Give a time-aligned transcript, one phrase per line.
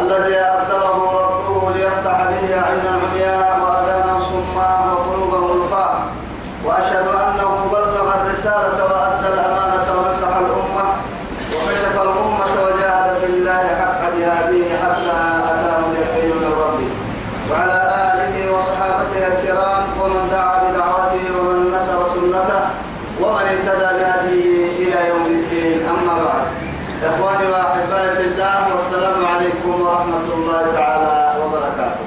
[0.00, 6.00] الذي أرسله ربه ليفتح به أعين عمياء وأذانا صماء وقلوبا غلفاء
[6.64, 10.84] وأشهد أنه بلغ الرسالة وأدى الأمانة ونصح الأمة
[11.52, 15.18] وكشف الأمة وجاهد في الله حق جهاده حتى
[15.50, 16.90] أتاه اليقين من ربه
[17.50, 17.82] وعلى
[18.12, 22.62] آله وصحابته الكرام ومن دعا بدعوته ومن نصر سنته
[23.20, 26.42] ومن اهتدى بهديه إلى يوم الدين أما بعد
[27.04, 32.02] إخواني وأحبائي في الله والسلام عليكم ورحمة الله تعالى وبركاته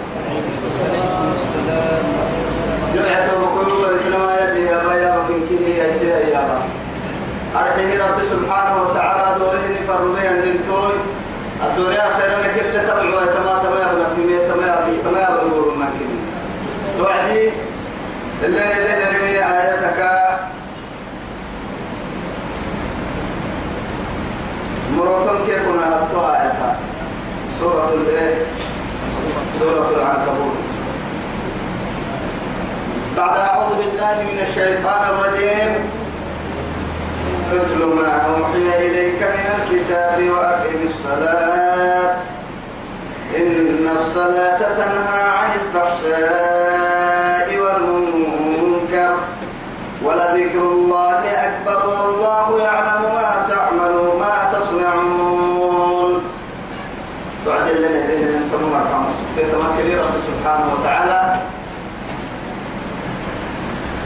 [2.95, 6.65] جمعة وقلوب الكلمة يدي يا بيا ومن كده يا سيا يا رب
[7.59, 10.93] أرحيه رب سبحانه وتعالى دوره فرمي أن ننتوي
[11.63, 16.17] الدنيا خيرا كل تبع ويتما تما يبنى في مية تما يبنى تما يبنى ما كده
[16.97, 17.49] توعدي
[18.43, 19.99] اللي يدي نرمي آياتك.
[24.97, 26.75] مروتون كيف نهبتوا آياتها
[27.59, 28.35] سورة الإيه؟
[29.59, 30.57] سورة العنكبوت.
[33.17, 35.84] بعد أعوذ بالله من الشيطان الرجيم.
[37.55, 42.15] اتل ما أوحي إليك من الكتاب وأقم الصلاة.
[43.37, 49.13] إن الصلاة تنهى عن الفحشاء والمنكر
[50.03, 56.11] ولذكر الله أكبر والله يعلم ما تعملون ما تصنعون.
[57.45, 58.81] تعجل لنا إليه من سمع
[59.35, 61.19] في تمكن رب سبحانه وتعالى.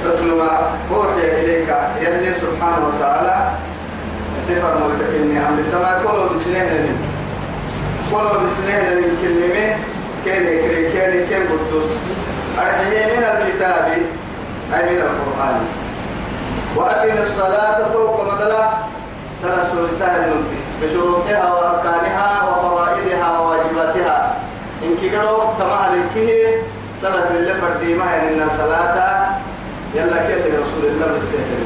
[0.06, 0.52] اتل ما
[0.92, 1.39] أوحي
[2.02, 3.50] يلي سبحانه وتعالى
[4.47, 6.97] سفر ملتقيني أمر سما كله بسنين
[8.12, 9.75] كله بسنين من كلمة
[10.25, 11.90] كان يكري كان كان قدس
[12.59, 13.85] أرحيه من الكتاب
[14.74, 15.62] أي من القرآن.
[16.75, 18.69] وأقم الصلاة توق مدلا
[19.44, 20.31] تنسل سهل
[20.81, 24.36] بشروطها وأركانها وفرائدها وواجباتها.
[24.84, 26.62] إن كيرو تمام الكيه
[27.01, 29.29] سنة اللي فرديما إن الصلاة
[29.96, 31.62] يلا كيف رسول الله بالسهل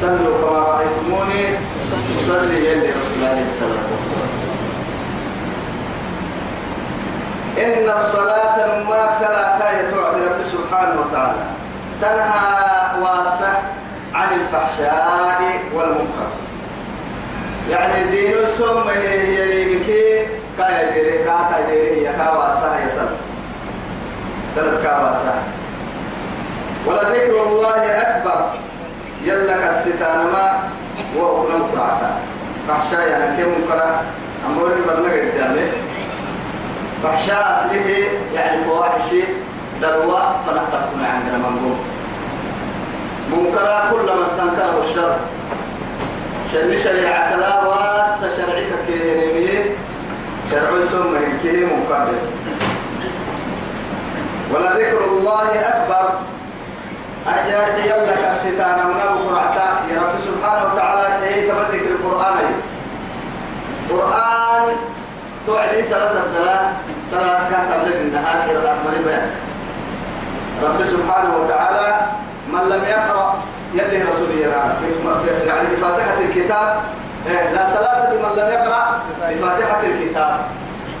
[0.00, 1.44] صلوا كما رأيتموني.
[2.18, 3.28] أصلي يلي رسول الله.
[3.28, 4.32] عليه الصلاة والسلام.
[7.58, 11.44] إن الصلاة نماك صلاة يتوعد رب سبحانه وتعالى.
[12.00, 13.52] تنهى واسع
[14.14, 16.30] عن الفحشاء والمنكر.
[17.70, 19.86] يعني دين سم هي يليك
[20.58, 23.16] كاي ديري كاتا ديري يا كواسع يا سلام
[24.54, 25.34] سلام كواسع
[26.86, 28.50] ولذكر الله أكبر.
[29.24, 30.68] يلا كالستان ما
[31.16, 32.10] وهو نمكراتا
[32.68, 34.02] فحشاء يعني كم منكرا
[34.46, 35.66] أمور برنامج الجامع
[37.02, 39.10] فحشاء أصله يعني فواحش
[39.80, 41.76] دروة فنحتفظ عندنا منظور
[43.30, 45.16] منكرا كلما استنكره الشر.
[46.52, 49.64] شر شريعة لا واس شرعك كيرمي
[50.50, 52.06] شرع ثم كي منكر
[54.54, 56.31] ولذكر الله أكبر.
[59.96, 62.34] رب سبحانه وتعالى هي تذكر القرآن
[63.90, 64.76] القرآن
[65.46, 66.72] توعدي صلاة الدلاء.
[67.10, 67.92] صلاة كانت قبل
[70.86, 71.96] سبحانه وتعالى
[72.52, 73.34] من لم يقرأ
[73.74, 74.30] يلي رسول
[75.46, 76.80] يعني بفاتحة الكتاب
[77.54, 79.00] لا صلاة بمن لم يقرأ
[79.30, 80.36] بفاتحة الكتاب.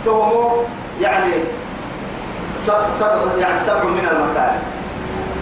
[0.04, 0.64] تهمه
[1.00, 1.32] يعني
[2.66, 2.78] سبع
[3.38, 4.52] يعني سبع من المثال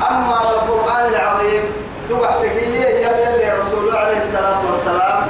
[0.02, 1.62] أما القرآن العظيم
[2.08, 5.26] توحتك هي يلي رسول عليه الصلاة والسلام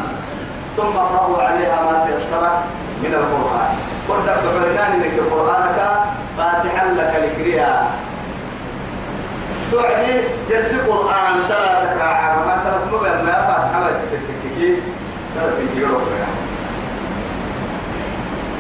[0.77, 2.43] ثم قرأوا عليها ما تيسر
[3.03, 3.75] من القرآن.
[4.09, 5.79] قلت بقرنان لك قرآنك
[6.39, 7.89] فاتحا لك لكريا.
[9.73, 10.21] تعدي
[10.51, 12.57] جلس قرآن سنة تكراعا ما
[12.93, 14.83] مبين ما فاتحة ما تكتككي
[15.35, 16.01] سنة تكيرو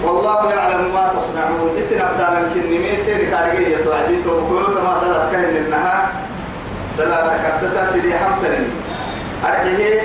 [0.04, 1.76] والله يعلم ما تصنعون.
[1.78, 6.08] اسم أبدانا كنمي سيري كارجية توعدي توقلوا ما ثلاث كهن إنها
[6.96, 8.64] سلا تكتتا سيدي حمتن
[9.46, 10.00] أرحيه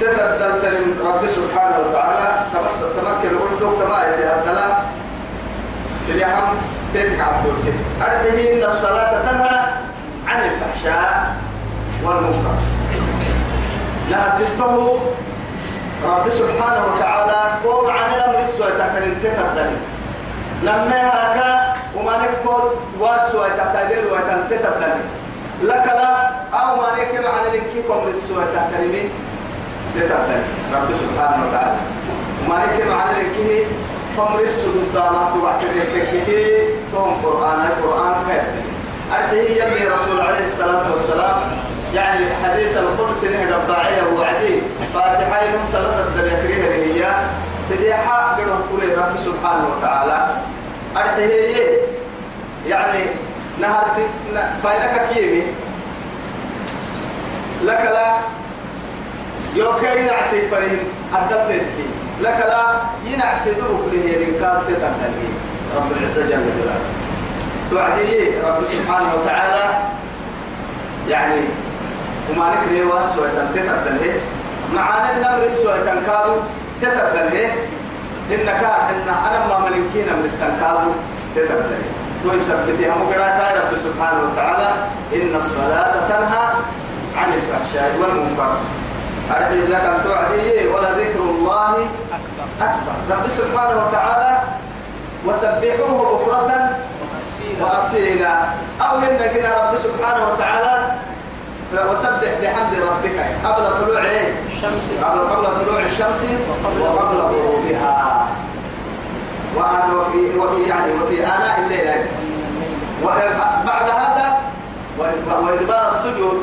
[0.00, 2.28] تتدلتن رب سبحانه وتعالى.
[2.96, 4.68] تمكن قلتو كما يتهدلا
[6.06, 6.58] سيدي حمت
[6.92, 7.72] تيتك عبدوسي.
[8.02, 9.58] أرحيه إن الصلاة تنهى
[10.28, 11.36] عن الفحشاء
[12.04, 12.58] والمنكر.
[14.10, 15.00] نهسته
[16.02, 19.70] رب سبحانه وتعالى قوم عن الأمر السوء تحت الانتهى
[20.62, 22.70] لما هكا وما نكود
[23.00, 24.94] واسوء تحت الانتهى وتنتهى
[25.62, 26.28] لك لا
[26.60, 29.08] أو ما نكب عن الانكيكم للسوء تحت الانتهى
[29.96, 30.42] لتبدل
[30.74, 31.76] رب سبحانه وتعالى.
[32.46, 33.64] وما نكب عن الانكيه
[34.16, 38.42] فمر السجود دامات وقت الانكيه توم قرآن القرآن خير
[39.14, 41.36] أرتهي يلي رسول عليه الصلاة والسلام
[41.94, 44.62] يعني حديث القدس نهد الضاعية وعدي
[44.94, 47.12] فاتحة يوم صلاة الدريكريه هي
[47.68, 50.36] سديحة قدر قولي رب سبحانه وتعالى.
[50.96, 51.78] أرتهي
[52.68, 53.04] يعني
[53.60, 54.06] نهر سي
[54.62, 55.42] فايلك كيمي.
[57.64, 58.14] لك لا
[59.54, 60.78] يوكي نعسي فريم
[61.14, 61.62] أدلت
[62.20, 62.64] لك لا
[63.04, 65.28] ينعسي دبك له رنكاب تتنهي
[65.76, 66.90] رب العزة جل جلاله.
[67.70, 69.64] توعدي رب سبحانه وتعالى.
[71.08, 71.40] يعني
[72.30, 74.14] وما نكري واسوة تتنهي
[74.74, 76.36] معانا النمر السوء تنكادو
[76.82, 77.46] تتنهي
[78.30, 80.90] إن كان إن أنا ما ملكين من السنكادو
[81.34, 81.82] تتنهي
[82.24, 84.70] ويثبتها مقراتا رب سبحانه وتعالى.
[85.14, 86.46] إن الصلاة تنهى
[87.16, 88.52] عن الفحشاء والمنكر.
[89.30, 91.72] أرجو لك أن تعدي ولذكر الله
[92.60, 92.96] أكبر.
[93.10, 94.32] رب سبحانه وتعالى
[95.26, 96.50] وسبحوه بكرة
[97.60, 98.34] وأصيلا.
[98.80, 99.18] أو إن
[99.60, 100.74] رب سبحانه وتعالى
[101.78, 104.00] وسبح بحمد ربك قبل طلوع
[104.46, 104.92] الشمس.
[105.02, 106.26] قبل طلوع الشمس
[106.80, 108.28] وقبل غروبها.
[109.56, 112.06] وفي وفي يعني وفي آناء الليل
[113.02, 114.26] وبعد هذا
[114.98, 116.42] وإدبار السجود.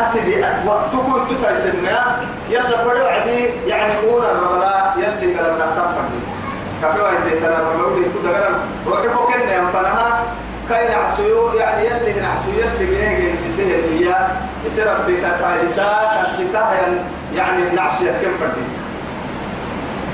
[0.00, 2.16] أسدي وقتكم تتسمع
[2.50, 6.20] يلا فرع عدي يعني أونا الربلا يلي قال لا تفردي
[6.82, 8.54] كفي وين ترى الربلا كده قال
[8.86, 10.22] روحكم كنا ينفنها
[10.68, 14.16] كاين عسيو يعني يلي نعسو يلي جنيه جيسي سهل هي
[14.66, 15.88] يصير ربك تعيسا
[16.24, 16.64] كسيتا
[17.34, 18.66] يعني نعسو كم فردي.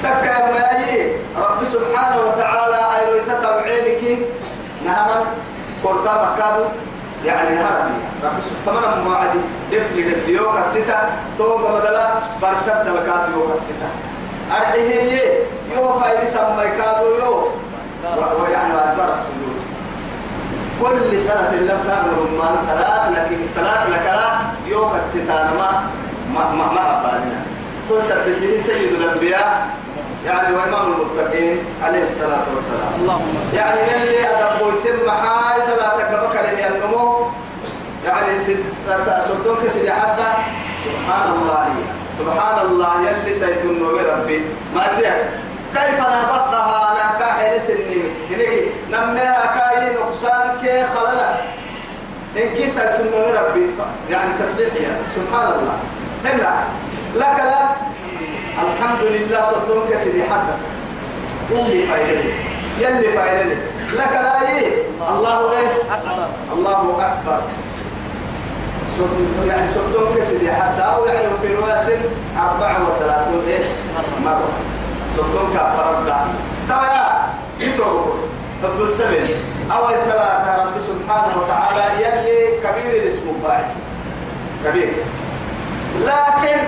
[0.03, 4.19] تكا يا رب سبحانه وتعالى أيضا تتبعينك
[4.85, 5.25] نهارا
[5.85, 6.65] قرطا مكادو
[7.25, 7.95] يعني هربي
[8.25, 9.39] رب سبحانه موعدي
[9.73, 10.99] دفلي دفلي يوكا الستة
[11.39, 12.09] توم بدلا
[12.43, 13.89] بركت دلكات يوكا الستة
[14.57, 15.39] أرحيه هي
[15.77, 17.49] يو فايدي سمي كادو يو.
[18.43, 19.52] ويعني أدبر السجود
[20.83, 24.31] كل سنة لم تعمل رمان صلاة لكن صلاة لك لا
[24.67, 25.83] يوكا الستة ما
[26.35, 27.41] ما ما ما أبالنا
[27.89, 29.67] تثبت لي سيد الأنبياء
[30.27, 32.93] يعني وإمام المتقين عليه الصلاة والسلام.
[32.99, 37.27] اللهم يعني اللي أدب ويسم محاي صلاة كبك له النمو.
[38.07, 38.39] يعني
[39.29, 40.29] صدوك سيدي حتى.
[40.85, 41.67] سبحان الله
[42.19, 44.45] سبحان الله يلي سيتنو ربي.
[44.75, 44.87] ما
[45.75, 46.92] كيف نبثها
[47.43, 51.35] حين سنين هنيك نميها كاي نقصان كي خللا.
[52.35, 53.67] كي سيتنو ربي
[54.11, 54.69] يعني تسبيح
[55.15, 55.77] سبحان الله.
[56.25, 56.65] هنا
[57.15, 57.63] لك لا.
[58.63, 60.55] الحمد لله صدقك سيدي حتى
[61.51, 62.33] يلي فايدني
[62.79, 63.55] يلي فايدني
[63.93, 64.73] لك لا إيه؟
[65.11, 67.41] الله إيه؟ أكبر الله أكبر.
[69.49, 71.99] يعني صدقك سيدي حتى أو يعني في رواية
[72.39, 73.61] أربعة وثلاثون إيه؟
[74.25, 74.49] مرة.
[75.17, 76.13] صدقك فرد.
[76.69, 77.22] تايا
[77.63, 78.13] يتوقع
[78.65, 79.27] رب السبيل
[79.73, 82.05] أول صلاة رب سبحانه وتعالى.
[82.05, 83.77] يلي كبير الاسم باعث
[84.65, 84.93] كبير.
[86.01, 86.59] لكن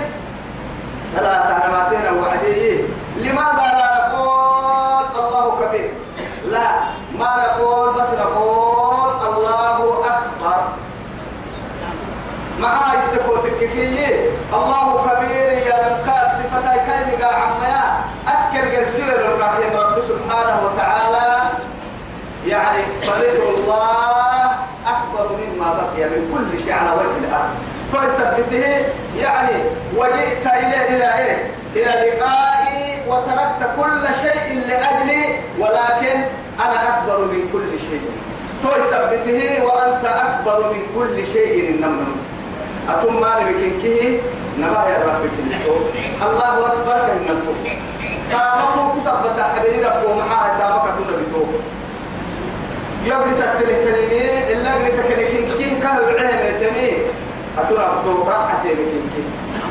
[1.15, 2.83] ثلاثة نماتين وعديه
[3.17, 5.91] لماذا لا نقول الله كبير؟
[6.47, 6.69] لا.
[7.19, 10.63] ما نقول بس نقول الله أكبر.
[12.61, 18.04] مع التكوتككية الله كبير يا لقاك صفتي كلمة عميا
[18.75, 21.51] أكل قرسل الرحيم رب سبحانه وتعالى
[22.47, 24.45] يعني فذكر الله
[24.87, 27.55] أكبر مما بقي من كل شيء على وجه الأرض.
[27.93, 28.87] فثبته
[29.19, 29.63] يعني
[29.97, 35.25] وجئت إلى إلى إيه؟ إلى لقائي وتركت كل شيء لأجلي
[35.59, 36.21] ولكن
[36.61, 38.11] أنا أكبر من كل شيء.
[38.63, 42.05] فثبته وأنت أكبر من كل شيء النمر
[42.89, 44.19] أتم ما نبكنكه
[44.59, 45.31] نبايا ربك.
[46.23, 46.64] الله
[48.31, 51.49] تامكو كسبت حبيبي ربكم معاه تامك تنبتوه
[53.07, 56.97] يبري سكتله كلمة إلا قلت كلمة كين كهو عين تميه
[57.59, 59.27] أتنا بتو رقعة بكين كين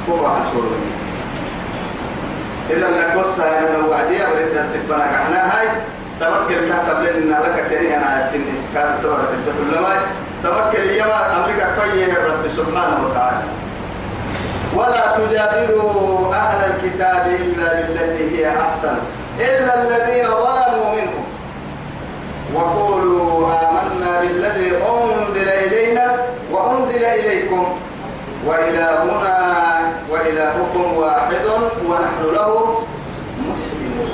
[0.08, 0.64] كوبا عشور
[2.70, 5.68] إذا نقص أنا لو وعدي أولد سفنا كحنا هاي
[6.20, 8.44] توكل كه قبل إن لك تاني أنا أتني
[8.74, 9.96] كان تورا تقول لما
[10.44, 13.44] توكل يا أمريكا فيه الرب سبحانه وتعالى.
[14.76, 18.96] ولا تجادلوا أهل الكتاب إلا بالتي هي أحسن
[19.40, 21.26] إلا الذين ظلموا منهم.
[22.56, 26.16] وقولوا آمنا بالذي أنزل إلينا
[26.52, 27.66] وأنزل إليكم.
[28.48, 29.38] وإلهنا
[30.10, 31.46] وإلهكم واحد
[31.88, 32.52] ونحن له
[33.50, 34.12] مسلمون.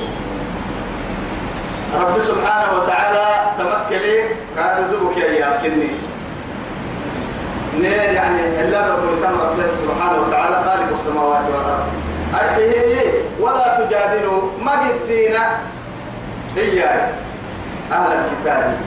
[2.01, 4.17] رب سبحانه وتعالى تمكلي
[4.55, 5.89] كان ذبك يا كني
[7.81, 11.88] نير يعني إلا رب ربنا سبحانه وتعالى خالق السماوات والأرض.
[12.33, 15.57] أرحيه ولا تجادلوا ما قدينا
[16.57, 17.01] إياي
[17.91, 18.77] أهل الكتاب.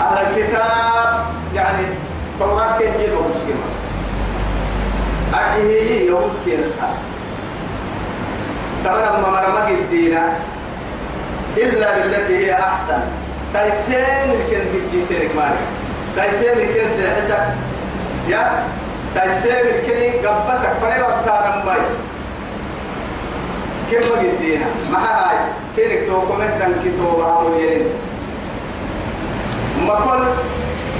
[0.00, 1.86] أهل الكتاب يعني
[2.38, 3.68] توراة كيف يجيبوا مسلمة
[5.34, 6.88] أرحيه يهود كينسا
[8.84, 10.32] تمام ما مرمى قدينا
[11.56, 13.00] إلا بالتي هي أحسن.
[13.52, 15.85] تايسين الكن دي تيرك مالك.
[16.16, 17.44] تايسين الكن سيحسك
[18.28, 18.64] يا
[19.14, 21.78] تايسين الكن قبتك فريبا تانا ماي
[23.90, 25.38] كم قدينا؟ ما هاي.
[25.76, 27.84] سيرك تو كمهتن كتو عمولين
[29.86, 30.24] ما كل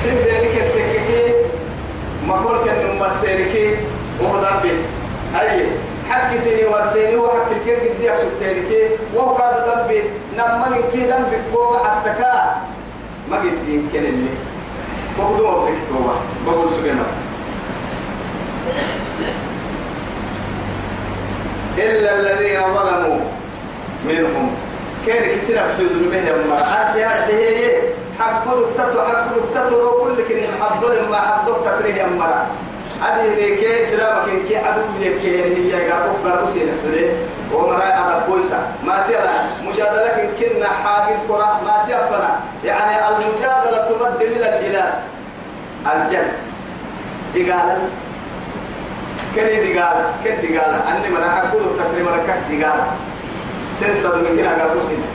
[0.03, 1.35] سين بينك التككي
[2.29, 3.77] ما كل كن نم سيركي؟
[4.21, 4.71] وهذا بي
[5.41, 5.67] أيه
[6.11, 8.83] حق سيني ورسيني وحق الكير قد يكسب تيركي
[9.15, 10.03] وهو قاد ذنبي
[10.39, 12.57] نما من كي ذنبي بوغا حتى كا.
[13.31, 14.31] ما قد يمكن اللي.
[21.79, 23.21] إلا الذين ظلموا
[24.09, 24.47] منهم.
[25.07, 27.73] كان كسر في ذنوبهم لما أرتي هذه
[28.21, 32.47] حق دكتور حق دكتور كل كن حضر ما حضر تتريه مرة
[33.03, 37.11] هذه ليك إسلامك إنك عدو ليك هي يقرب قرب سينة فلي
[37.53, 38.59] ومرأي أدب بويسا.
[38.87, 39.29] ما ترى
[39.63, 41.65] مجادلة كنا حاجز قرآن.
[41.65, 42.41] ما تيفنا.
[42.65, 44.93] يعني المجادلة تبدل إلى الجلال.
[45.87, 46.33] الجد
[47.35, 47.79] دقالا
[49.35, 52.85] كني دقالا كن دقالا أني مرا حقود تكري مرا كك دقالا
[53.81, 55.07] سنسد من كنا سينة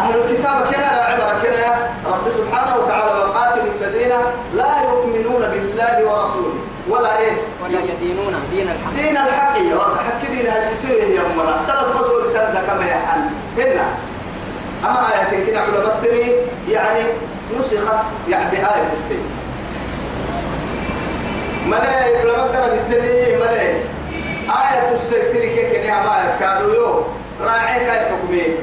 [0.00, 4.12] أهل الكتاب كنا عبر كنا رب سبحانه وتعالى وقاتل الذين
[4.54, 6.73] لا يؤمنون بالله ورسوله.
[6.88, 7.32] ولا إيه؟
[7.64, 8.94] ولا يدينون دين الحق.
[9.02, 13.20] دين الحق يا حق دين هالستين يا أمنا سنة رسول سنة كما يحل
[13.58, 13.86] هنا.
[14.84, 17.00] أما آية كنا علماء يعني
[17.58, 17.94] نسخت
[18.28, 19.24] يعني بآية السين
[21.66, 23.74] ملاي علماء قرب التني ملاي
[24.48, 27.04] آية السين في كنا ما آية كادوا يوم.
[27.40, 28.54] راعي كاي حكمين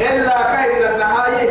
[0.00, 1.50] إلا كاي النهاية؟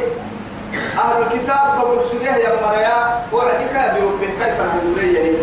[0.74, 5.38] أهل الكتاب بقول سجيه يا مريا وعدك بيوبه كيف هدولي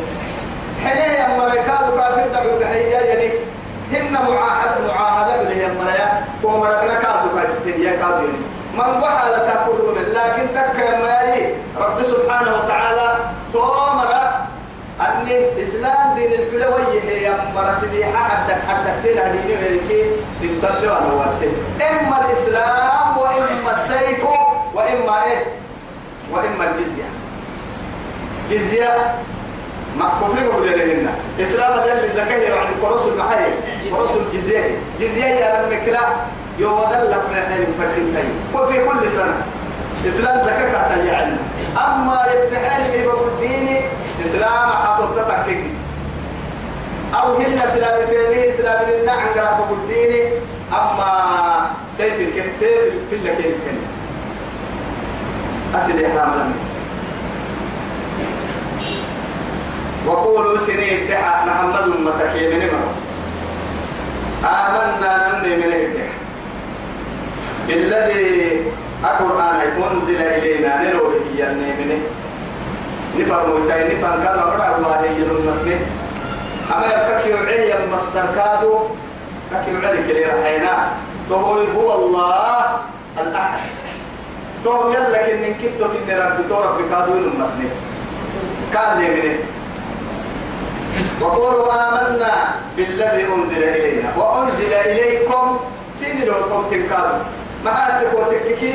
[0.84, 3.30] حين يا مريا كادوا كافر دعوا كحيا يعني
[3.92, 6.24] هن معاهدة معاهدة اللي هي مريا.
[6.44, 8.28] ومرقنا كادوا كايستين يا كادوا
[8.74, 11.54] من وحى تقولون لكن تك يا مريا.
[11.78, 13.16] رب سبحانه وتعالى
[13.52, 14.06] تومر
[15.00, 20.06] أن الإسلام دين البلوية هي مرة سديحة حدك حدك تنا ديني هيك
[20.40, 21.46] بنطلع على واسع
[21.90, 24.24] إما الإسلام وإما السيف.
[24.86, 25.44] وإما إيه؟
[26.32, 27.08] وإما الجزية.
[28.50, 29.14] جزية
[29.98, 31.10] ما كفر بقول لنا.
[31.40, 33.52] إسلام اللي زكاة يعني قرص المحيي
[33.92, 34.78] قرص الجزية.
[35.00, 36.00] جزية يا لما كلا
[36.58, 39.42] يودل لك من حين فرحين وفي كل سنة.
[40.06, 41.36] إسلام زكاة كاتا يعني
[41.76, 43.80] أما يتحال بقول ديني
[44.24, 45.64] إسلام حطت تحقيق
[47.14, 50.28] أو هن إسلام تاني إسلام لنا عن قرابة بقول ديني
[50.72, 53.95] أما سيف الكن سيف في اللكين كن.
[55.74, 56.68] أسد إحرام لمس
[60.06, 62.94] وقولوا سنين ابتحى محمد متكي من مرة
[64.44, 66.16] آمنا نمني من ابتحى
[67.68, 68.62] بالذي
[69.04, 72.00] القرآن أنزل إلينا نلوه يني منه
[73.18, 75.80] نفر موتاي نفر كذا مرة الله يجد المسلم.
[76.74, 78.78] أما يبكي يعي المصدر كادو
[79.64, 80.88] كي يعي كلي رحينا
[81.30, 82.78] فهو هو الله
[83.18, 83.58] الأحد.
[84.66, 87.70] تو يلا كن كتو كن رب تو رب كادو المسلم
[88.72, 89.38] كان لي منه
[91.20, 92.34] وقولوا آمنا
[92.76, 94.08] بالذي أنزل إلينا.
[94.16, 95.58] وأنزل إليكم
[95.94, 97.18] سين لو كنت كادو
[97.64, 98.72] ما أنت كنت كي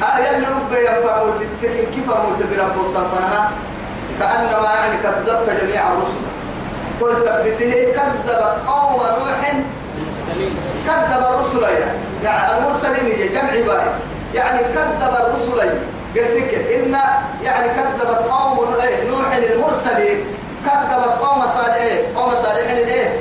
[0.00, 3.50] آية اللي رب يفرموا تتكين كيف فرموا تدرب وصفناها
[4.20, 6.22] كأنما يعني كذبت جميع الرسل.
[7.00, 9.52] فثبته كذب قوم نوح.
[10.86, 13.86] كذب الرسل يعني يعني المرسلين جمع باي.
[14.34, 15.70] يعني كذب الرسل
[16.16, 16.96] قسك إن
[17.44, 18.58] يعني كذب قوم
[19.10, 20.24] نوح المرسلين.
[20.64, 23.16] كذب قوم صالح قوم صالح الايه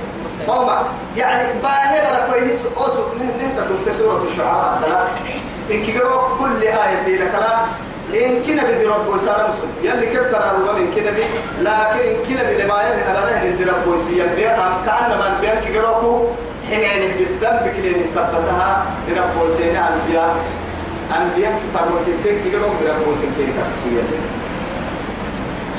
[0.48, 0.70] قوم.
[1.18, 5.08] يعني باهي بركويه أوسف نه تدوت سورة الشعراء.
[5.72, 7.56] إن كيرو كل آية لك لا.
[8.26, 9.50] إن كنا بدي رب وسلام
[9.84, 11.24] يلي كيف ترى رب من كنا بي؟
[11.62, 14.26] لكن إن كنا بدي ما يلي أنا ندي رب وسيا.
[14.36, 16.28] بيا كأنما بيا كيرو
[16.70, 18.86] حين يعني بسدم بكلين سبتها
[19.18, 20.36] رب وسيا أنبياء
[21.18, 24.04] أنبياء فرموا كتير كيرو رب وسيا كتير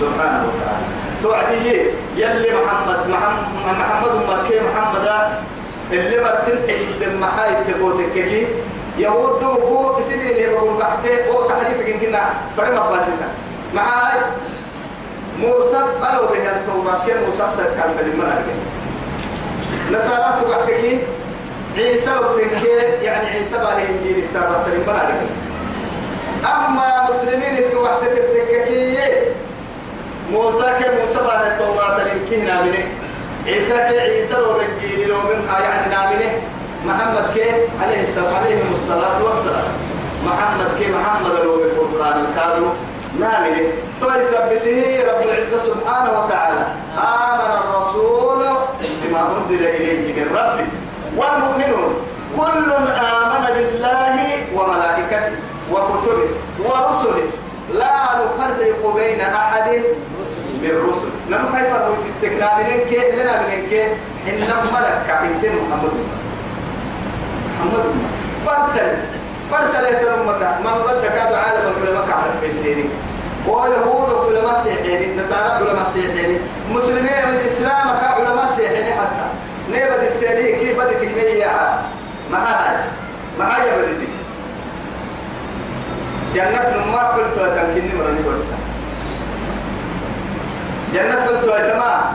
[0.00, 0.87] سبحانه وتعالى
[1.22, 1.80] توعدي
[2.16, 5.08] يلي محمد محمد محمد مكي محمد
[5.92, 8.46] اللي برسلت قدام محاي تقوتك كي
[8.99, 12.22] يهود دوكو بسيدي اللي بقول بحتي أو تحريف كنا
[12.56, 13.28] فرما باسنا
[13.75, 14.20] معاي
[15.40, 17.42] موسى قالوا به التوراة كان موسى
[17.76, 18.44] كان في المنهج
[19.92, 20.99] نصارى تبعتك
[21.76, 22.64] عيسى وبتنك
[23.02, 25.14] يعني عيسى بقى إنجيل سارة المنهج
[26.44, 29.34] أما مسلمين تبعتك التككية
[30.32, 32.84] موسى كان موسى بقى التوراة لنكهنا منه
[33.46, 36.42] عيسى كي عيسى وبنجيل لو من يعني نامنه
[36.86, 37.50] محمد كي
[37.82, 39.64] عليه الصلاة عليه الصلاة والسلام.
[40.26, 42.66] محمد كي محمد لو بفرقان الكادو
[43.20, 43.68] نامنه
[44.02, 46.66] طيب سبته رب العزة سبحانه وتعالى.
[46.98, 48.46] آمن الرسول
[49.04, 50.66] بما أنزل إليه من ربه.
[51.17, 51.93] والمؤمنون
[52.37, 52.73] كل
[53.12, 54.17] آمن بالله
[54.55, 55.37] وملائكته
[55.73, 56.29] وكتبه
[56.64, 57.29] ورسله.
[57.75, 59.69] لا نفرق بين أحد
[60.62, 63.83] من رسل نحن كيف نوتي التكنامين كي لنا من كي
[64.29, 65.95] إنما ملك كابتن محمد.
[67.55, 67.85] محمد.
[68.47, 68.90] برسل
[69.52, 72.90] برسل يترمتا من قد كاد عالم العلماء كعرف في سيري
[73.47, 76.38] ويهود علماء سيحيني نصارى علماء سيحيني
[76.71, 79.26] مسلمين الإسلام كعلماء سيحيني حتى.
[79.72, 81.80] نيبة السيري كيف بدي تكنية
[82.32, 82.76] معاي.
[83.38, 84.08] معاي بدي.
[86.34, 88.56] جنة ما قلت وتمكنني مرني ورسا
[90.94, 92.12] جنة قلت وتما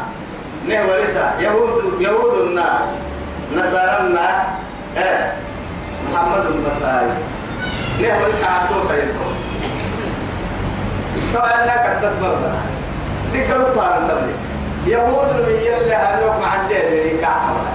[0.67, 2.81] نه ورسا يهود يهود النار
[3.55, 4.43] نصارى النار
[4.97, 5.33] إيه
[6.13, 7.07] محمد المطاي
[8.01, 9.25] نه ورسا عبدو سيدو
[11.33, 12.51] فأنا كتبت مرضى
[13.33, 14.33] ذكروا فارن دبلي
[14.85, 17.65] يهود من يلي هنوك مع الدين كعبا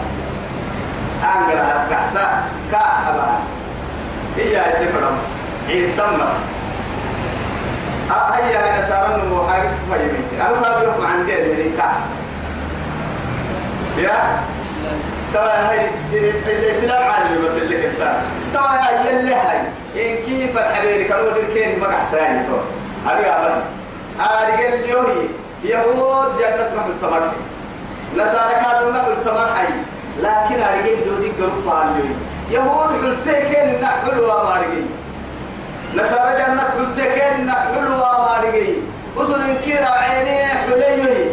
[1.23, 3.29] أنقرأ كحسا كعبا
[4.37, 5.19] هي الدفرم
[5.69, 6.03] عيسى
[8.11, 12.01] هيا أنا سارن نمو حاجة فايمين أنا ما بيوك مع الدين كعبا
[13.99, 14.41] يا؟
[15.35, 15.87] ترى هاي
[16.47, 18.23] الإسلام عالمي بس اللي إنسان
[18.55, 19.59] ترى هاي يلي هاي.
[19.97, 22.57] إن كيف الحبيب كانوا ذكرين مقع ساني تو.
[23.11, 23.63] أرجع بنا
[24.21, 25.29] أرجع اليوم
[25.65, 27.37] يهود جنة محل تمرحي
[28.17, 29.67] نصارى كانوا محل تمرحي
[30.19, 32.09] لكن أرجع اليوم قرب فعلي
[32.51, 34.85] يهود حلتكين نحلوا ما أرجع.
[36.39, 38.67] جنة حلتكين نحلوا ما أرجع.
[39.17, 41.29] وصل إنكير عيني حليه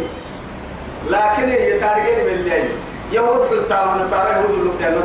[1.10, 2.68] لكن يتارجين من الليل
[3.12, 5.02] يهود حلتا ونصارى يهود جنة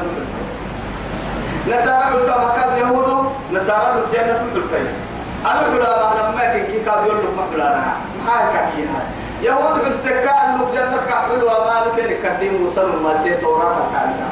[1.67, 4.93] نصارى حلتا مكان يهود نصارى جنة حلتا
[5.45, 7.93] أنا حلا ما لما كن كي كاد يقول لك ما حلا أنا
[8.25, 8.99] ما كاكينا
[9.41, 14.29] يهود حلتا كان لك جنة كحلوا ما لك كديم وصل ما سيت وراك كاملا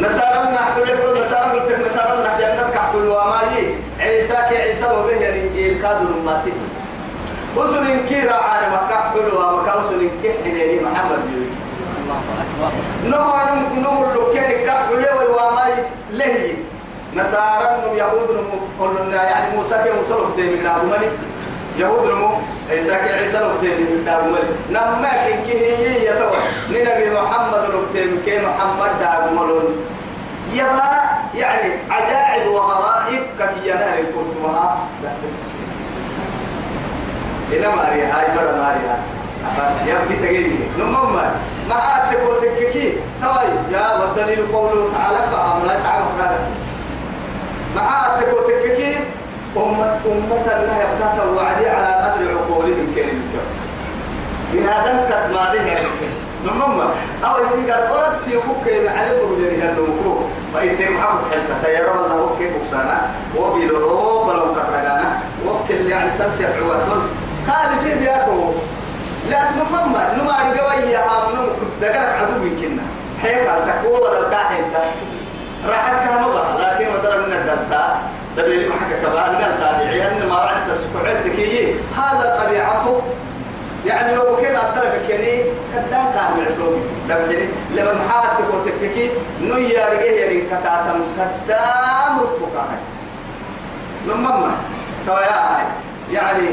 [0.00, 0.80] نصارى نحن
[1.22, 6.54] نصارى قلت نصارى نحن جنة كحلوا ما لي عيسى كعيسى وبه الإنجيل كادوا ما سيت
[7.56, 11.46] وصل إنكير على مكة حلوة مكة وصل إنكير حنيني محمد يوي
[12.02, 12.72] الله أكبر
[13.04, 15.72] نمو نمو اللوكين كحلوة والواماي
[16.12, 16.54] لهي
[17.16, 18.30] نصارى نم يهود
[18.80, 21.10] نم يعني موسى كي موسى لبتين من دابمني
[21.78, 22.30] يهود نمو
[22.70, 25.10] عيسى كي عيسى لبتين من دابمني نما
[25.46, 26.38] كي هي يتوى
[26.70, 29.76] نبي محمد لبتين كي محمد دابملون
[30.52, 30.90] يبا
[31.34, 35.60] يعني عجائب وغرائب كي ينال الكرتمها لا تسكي
[37.52, 39.20] إلى ماري هاي مرة ماري هاي
[39.86, 41.14] يبكي تجيني نمم
[41.68, 42.92] ما أتكو تككي
[43.22, 46.38] توي يا والدليل قوله تعالى فأمنا تعالى
[47.76, 48.96] هذا ما أتكو تككي
[49.56, 53.40] أمة أمة الله يبتات الوعدي على قدر عقولهم كلمة.
[54.54, 55.58] من هذا كسمة دي
[56.44, 56.80] نمم
[57.24, 62.56] أو يسيقر قلت يبوك إلى على بقولي هذا مكروه فإنت محمد حلتا تيرى الله كيف
[62.56, 67.02] بكسانا وبيلو بلو كتلقانا وكل يعني سنسي عواتل
[67.46, 68.52] هذا سير بياكو
[69.30, 71.46] لكن نمما نما رجوا يا هم نم
[71.80, 72.82] دقر عدو يمكننا
[73.22, 74.84] حيك تقوى بدل كاحنسا
[75.68, 77.98] راح كانوا لكن بدل من الدلتا
[78.36, 81.38] دليل ما حكى كمان من التابعين أن ما رعت السكوعتك
[81.96, 83.02] هذا طبيعته.
[83.86, 85.42] يعني هو كده الدرجة كني
[85.72, 89.10] كدان كان معتوم دبجني لما محاتك وتككي
[89.42, 92.68] نيا رجيه يرين كتاتم كدام رفقا
[94.08, 94.52] نمما
[95.06, 95.66] تويا
[96.12, 96.48] يعني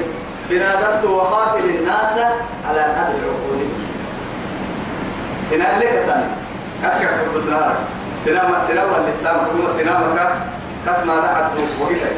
[0.49, 2.19] بنادرت وخاتل الناس
[2.69, 3.73] على قدر عقولهم
[5.49, 6.29] سنة لك سنة.
[6.83, 7.41] أسكر كل
[8.27, 10.27] سنة سنة واللسان كل سنة مكا
[10.85, 12.11] كسمة لحد وقتها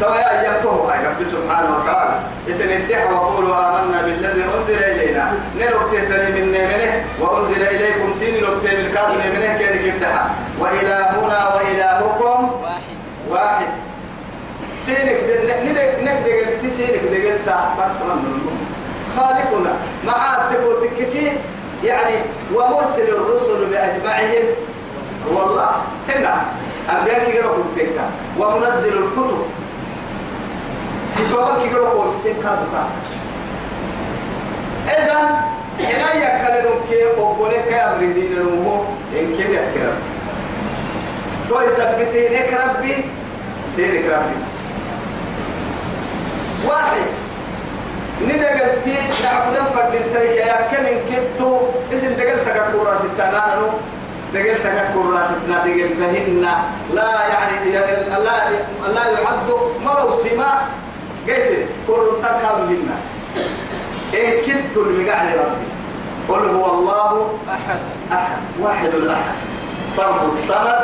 [0.00, 2.16] تو يا أيامته هاي رب سبحانه وتعالى.
[2.50, 5.32] إسن الدح وقولوا آمنا بالذي أنزل إلينا.
[5.56, 10.24] نلوك تهتني من نمنه وأنزل إليكم سين لوك تهتني الكاظم منه كان يفتح
[10.60, 12.96] وإلهنا وإلهكم واحد.
[13.30, 13.70] واحد
[14.86, 15.18] سينك
[15.64, 18.56] ند إنك دقل تسيرك دقل تا برسمان من
[19.16, 19.72] خالقنا.
[20.06, 20.20] مع
[20.50, 21.32] تكوتككي
[21.84, 22.16] يعني
[22.54, 24.46] ومرسل الرسل بأجمعهم.
[25.32, 25.70] هو الله
[26.08, 26.42] هنا
[26.90, 29.42] أنبياء كيرو كتكا ومنزل الكتب.
[31.18, 32.88] كتابك كيرو كوكسين كادوكا
[34.86, 35.20] إذا
[35.80, 39.98] هنا يكلم كي أقولك يا أمريدين المو إن كيف يكلم
[41.48, 42.94] تو يثبتينك ربي
[43.76, 44.36] سيرك ربي.
[46.66, 47.19] واحد.
[48.28, 51.50] ندقلتي نعبدن فردنتي يا كمن كتو
[51.92, 53.68] إسم دقلتك كورا ستانا نو
[54.34, 56.44] دقلتك كورا ستنا دقلتهن
[56.94, 58.34] لا يعني لا
[58.96, 59.48] لا يعد
[59.84, 60.52] مرو سما
[61.28, 62.90] قلت كورتك هذهن
[64.14, 65.68] إن كنت المقعد ربي.
[66.28, 67.80] قل هو الله أحد.
[68.12, 69.34] أحد واحد الأحد.
[69.96, 70.80] فرد الصمد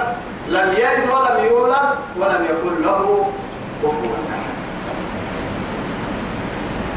[0.49, 3.31] لم يلد ولم يولد ولم يكن له
[3.83, 4.55] كفوا أحد.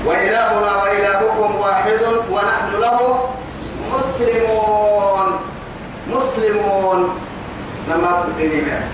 [0.05, 3.29] وإلهنا وإلهكم واحد ونحن له
[3.99, 5.39] مسلمون.
[6.07, 7.19] مسلمون.
[7.89, 8.87] لما تديني معه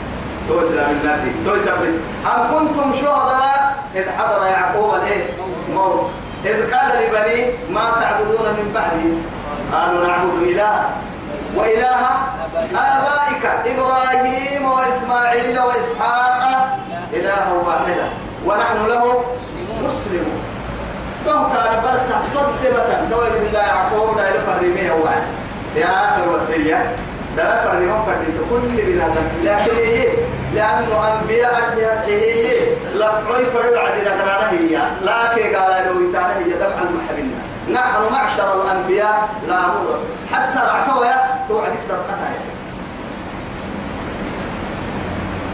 [0.48, 1.32] توسل من النبي.
[1.46, 1.94] توسل من
[2.26, 5.24] أم كنتم شهداء؟ إذ حضر يعقوب الإيه؟
[5.74, 6.10] موت
[6.46, 9.14] إذ قال لبني ما تعبدون من بعدي؟
[9.74, 10.90] قالوا نعبد إله.
[11.56, 12.04] وإله
[12.76, 16.78] آبائك إبراهيم وإسماعيل وإسحاق.
[17.14, 18.10] إلها واحدا
[18.46, 19.24] ونحن له
[19.84, 20.45] مسلمون.
[21.26, 25.24] تو كان برسا تضبطا دولة بالله يعقوب لا يفرميه وعد
[25.74, 26.96] في آخر وصية
[27.38, 30.10] لا يفرميه فرد كل بنادم لكن إيه؟
[30.54, 31.74] لأنه أنبياء
[32.06, 32.46] هي
[32.96, 34.78] لا عي فرد عدنا قرانا هي.
[35.04, 37.34] لا كي قال له إنتانا هي دفع المحرمين
[37.74, 40.02] نحن معشر الأنبياء لا نورث
[40.34, 41.06] حتى رحتوا
[41.50, 42.34] توعدك سبقتها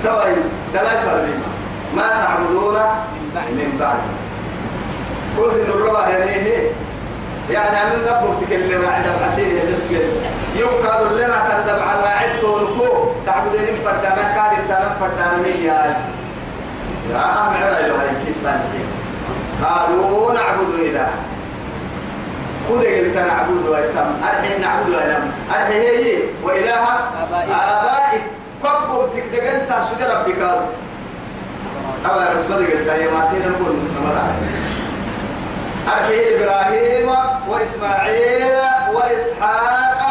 [0.04, 0.36] توي
[0.74, 1.40] دلائل فرميه
[1.96, 2.76] ما تعبدون
[3.36, 3.98] من بعد.
[5.38, 6.52] كل الربا يعني
[7.50, 10.06] يعني أنا نبغى تكلم راعي دم حسين يدسجل
[10.56, 13.12] يفكر لنا تندم على راعي تونكو.
[13.26, 15.96] تعبدين فردانا كاري تانا فردانا ميا
[17.12, 18.60] يا أهم علا إلى هاي كيسان
[19.64, 21.10] قالوا نعبد إله.
[22.70, 24.10] كده قلت نعبد ويتم.
[24.28, 26.84] أرحي نعبد ويتم أرحي هي وإله
[27.24, 27.50] آبائك.
[27.50, 28.22] آبائك
[28.64, 30.42] كبب تكدقن تاسجد ربك.
[32.06, 34.81] أبا رسمة قلت يا ماتين نقول مسلمة عليه
[35.88, 37.10] أرحي إبراهيم
[37.50, 38.56] وإسماعيل
[38.94, 40.02] وإسحاق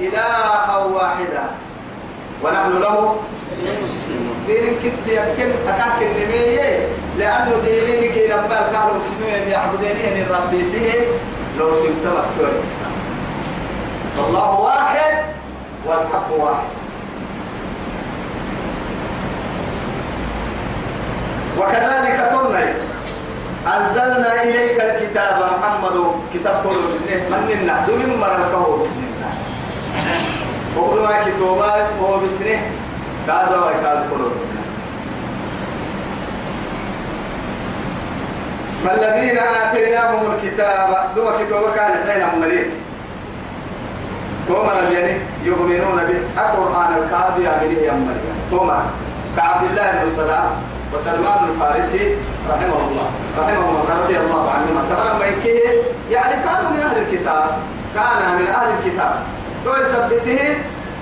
[0.00, 1.44] إلها واحدا.
[2.42, 3.16] ونحن له
[4.46, 11.06] دين كنت يمكن أكاك النمية لأنه دينين كي لما كانوا مسلمين يعبدين الرب سيه.
[11.58, 12.92] لو سمتمت كل الإنسان
[14.18, 15.24] الله واحد
[15.86, 16.68] والحق واحد.
[21.58, 22.72] وكذلك ترني
[23.66, 25.96] أنزلنا إليك الكتاب محمد
[26.34, 29.30] كتاب كله بسنه مننا دون مرته بسنه
[30.76, 32.60] وقل ما كتابا هو بسنه
[33.26, 34.62] كذا وكذا كله بسنه
[38.84, 42.70] فالذين آتيناهم الكتاب دو كتاب كان حين مريض
[44.48, 46.42] توما يعني يؤمنون به.
[46.42, 48.36] القرآن الكاذب يا مريم.
[48.50, 48.82] توما.
[49.36, 50.50] كعبد الله بن سلام
[50.94, 52.16] وسلمان الفارسي
[52.50, 55.16] رحمه الله رحمه الله رضي الله عنهما تمام
[56.10, 57.58] يعني كانوا من أهل الكتاب.
[57.94, 59.14] كان من أهل الكتاب.
[59.64, 60.56] تو يثبته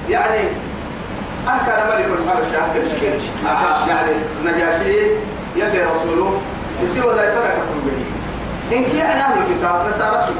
[0.08, 0.40] يعني
[1.48, 2.58] أهكر ملك الحبشة
[3.48, 4.12] آه، يعني
[4.44, 5.06] نجاشي
[5.56, 6.40] يلي رسوله.
[6.82, 8.14] يسير لا يفرق به.
[8.76, 10.32] إن كي يعني أهل الكتاب نسارك شو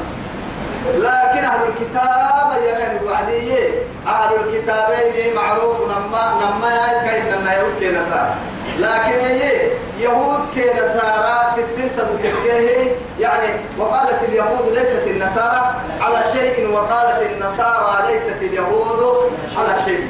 [0.97, 3.69] لكن أهل الكتاب يعني وعدية
[4.07, 8.33] أهل الكتابين معروف نما نما كاين نما يهود كي نصارى
[8.79, 16.69] لكن هي يهود كي نصارى ستين سنة كيه يعني وقالت اليهود ليست النصارى على شيء
[16.73, 20.07] وقالت النصارى ليست اليهود على شيء.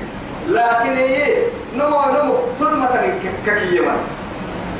[0.49, 1.34] لكن هي
[1.75, 3.13] نمو نمو تلمة
[3.45, 3.95] ككيما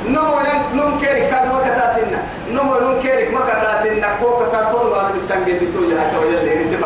[0.08, 0.34] نمو
[0.74, 6.00] نم كيرك كاد ما كتاتنا نمو نم كيرك ما كتاتنا كو كتاتون وأنا بسنجي بتوجه
[6.00, 6.84] حتى وجه اللي نسيب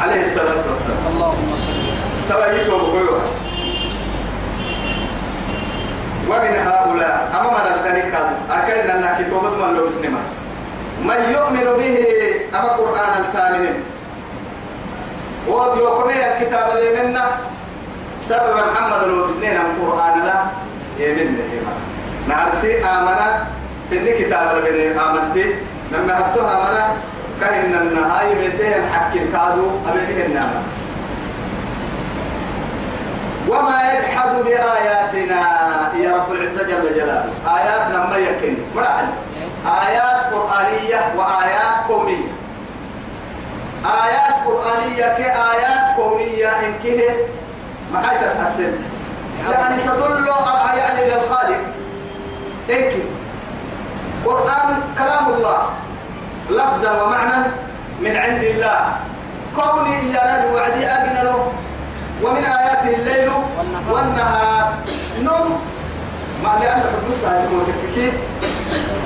[0.00, 0.98] عليه الصلاة والسلام.
[1.12, 2.26] اللهم صل وسلم.
[2.28, 3.20] تبعيته بقولها
[6.28, 10.20] ومن هؤلاء أمام الذين كانوا أكيد أن كتابة من لو سنما.
[11.04, 11.96] من يؤمن به
[12.58, 13.74] أما قرآن الثامن
[15.48, 17.24] ودي وكم الكتاب اللي منا
[18.28, 20.38] سبب محمد لو سنين القرآن لا
[21.04, 21.38] يمن
[22.28, 23.46] نعرسي آمنا
[23.90, 25.54] سن كتاب اللي آمنتي
[25.92, 26.86] لما هبتها آمنا
[27.40, 30.64] كأن النهاية متين حكي كادو أبيه النامت
[33.50, 35.42] وما يجحد بآياتنا.
[35.94, 37.32] يا رب العزة جل جلاله.
[37.56, 38.54] آياتنا ما يكن.
[38.76, 39.06] مرحل
[39.66, 42.30] آيات قرآنية وآيات كونية.
[43.84, 46.48] آيات قرآنية كآيات كونية.
[46.48, 47.02] إن كه
[47.92, 48.72] ما حاجة تحسن
[49.50, 50.28] يعني تدل
[50.76, 51.60] يعني إلى الخالق
[52.70, 52.92] إنك
[54.26, 55.70] قرآن كلام الله.
[56.50, 57.46] لفظا ومعنى
[58.00, 58.96] من عند الله.
[59.56, 61.34] كوني يا نبي وعدي أبنا
[62.22, 63.30] ومن آياته الليل
[63.90, 64.72] والنهار.
[65.22, 65.60] نوم
[66.44, 68.12] ما لأن حب الساعة المتككين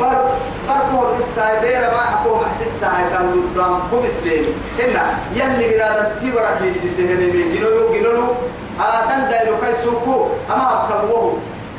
[0.00, 0.35] فرق
[0.68, 4.44] فرق الساعة بير ما حكوا محس الساعة كان ضدام كم سليم
[4.79, 5.05] هنا.
[5.35, 8.27] يلي بلاد تيبرا كيسي سهل من جنولو جنولو
[8.81, 10.27] آدم دايلو كاي سوكو.
[10.50, 11.38] أما أبتموه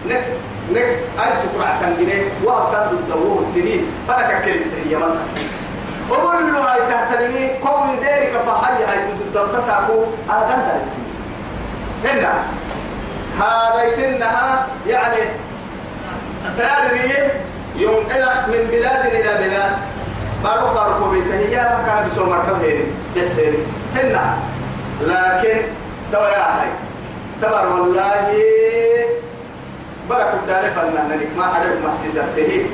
[0.09, 0.23] نك
[0.71, 5.21] نك أي سكرة تنجني وأبتم ضدوه التنين فلك كيسي يمنا
[6.09, 9.97] وقول له هاي تحترمي كون ديرك فحي هاي تضد تساكو
[10.29, 11.04] آدم دايلو
[12.03, 12.33] هنا
[13.39, 15.21] هذا يتنها يعني
[17.75, 19.71] يوم إلى من بلاد إلى بلاد.
[20.43, 22.85] بارك بارك بيت هي ما كان بسوم مرحبا هيري.
[23.15, 23.53] يسير
[23.95, 24.37] هنا
[25.01, 25.61] لكن
[26.11, 26.69] توا يا هاي
[27.41, 28.33] تبر والله.
[30.09, 31.15] برك الدار فلنا.
[31.15, 32.65] نك ما أعرف ما سيسته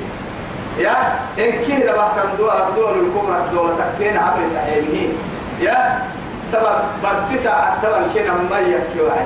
[0.80, 5.14] يا إن كده بحث دول دول الكبرى زول تكين عبر تعينه
[5.62, 6.02] يا
[6.54, 9.26] تبر برتسع تبر كنا ما يكفي واحد.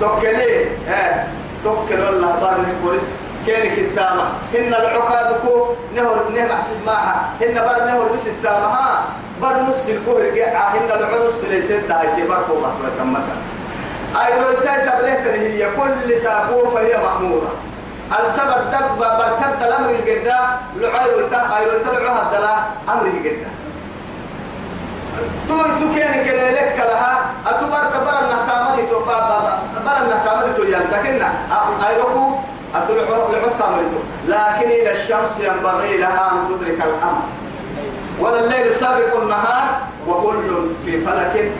[0.00, 1.24] توكلي آه
[1.64, 3.02] توكل الله بارك كورس
[3.46, 7.30] كينك التامة هن العقادكو نهر نهر أحسس معها.
[7.40, 9.04] هن بر نهر بس التامة ها.
[9.42, 13.36] بر نص الكوهر جاء هن العنص ليس هاي بركو ما تمتا.
[14.20, 17.52] أي رويتاي تبليت هي كل ساقو فهي مأمورة.
[18.04, 20.38] السبب تب برتد الأمر الجدا
[20.76, 22.56] لعيرو تا أي رويتا لعوها الدلا
[22.92, 23.50] أمر الجدا
[25.48, 31.28] تو تو كان كده لك لها أتبر تبر النهتامني تو بابا بر النهتامني تو ينسكنا
[31.88, 32.34] أيروكو
[32.74, 37.22] أتلعو لعو تامرتو لكن إلى الشمس ينبغي لها أن تدرك الأمر.
[38.20, 39.64] ولا الليل سابق النهار
[40.06, 41.52] وكل في فلك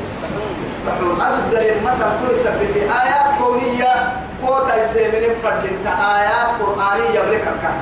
[0.66, 4.12] يسبحون هذا الدليل متى تثبت آيات كونية
[4.42, 7.72] قوة يسمين فردين آيات قرآنية بركة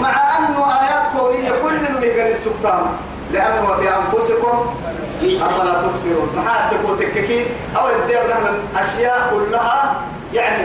[0.00, 2.86] مع أنه آيات كونية كل نميقر السلطان
[3.32, 4.74] لأنه في أنفسكم
[5.22, 6.28] أفلا تبصرون.
[6.36, 10.00] ما تقول تككين أو الدير نحن أشياء كلها
[10.34, 10.64] يعني.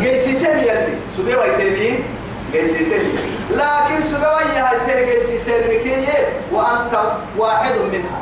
[0.00, 0.94] جيسيسين يلي.
[1.16, 2.04] سبي ويتبي
[2.52, 2.98] جيسيسين
[3.50, 7.00] لكن سبي ويا هاي جيسيسين مكية وأنت
[7.36, 8.20] واحد منها.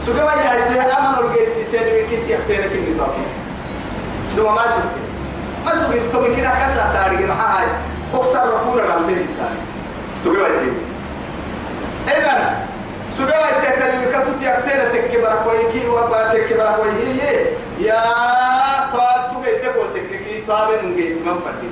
[0.00, 3.08] سبي ويا هاي أمن الجيسيسين مكية يحتاج كل نظام
[4.36, 5.04] لو ما سبي
[5.66, 7.66] ما سبي تمكن كسر تاريخ مع هاي
[8.14, 9.73] أكثر ركونا قلتين الثاني
[10.24, 10.72] سبي ويتبي
[12.08, 12.56] إذا
[13.10, 17.46] سبي ويتبي كتوت يكتير تكبر كويكي وتكبر كويهي
[17.78, 18.02] يا
[18.92, 21.70] طاب تبي تقول تككي طاب نجيت من فدي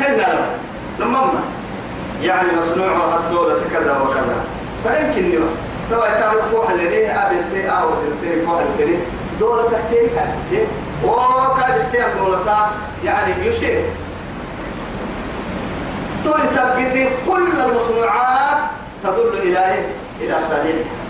[0.00, 0.46] هنا
[0.98, 1.40] لما
[2.22, 4.44] يعني مصنوع الدولة كذا وكذا
[4.84, 5.46] فيمكن نما
[5.90, 8.98] لو تعرف فوح الذي أبي سي أو تلتين فوح الذي
[9.40, 10.66] دولة تحتين كان سي.
[11.04, 12.66] وكان سي دولة
[13.04, 13.84] يعني يشير.
[16.24, 18.58] تثبت كل المصنوعات
[19.04, 19.84] تدل إلى
[20.20, 21.00] إلى صالحها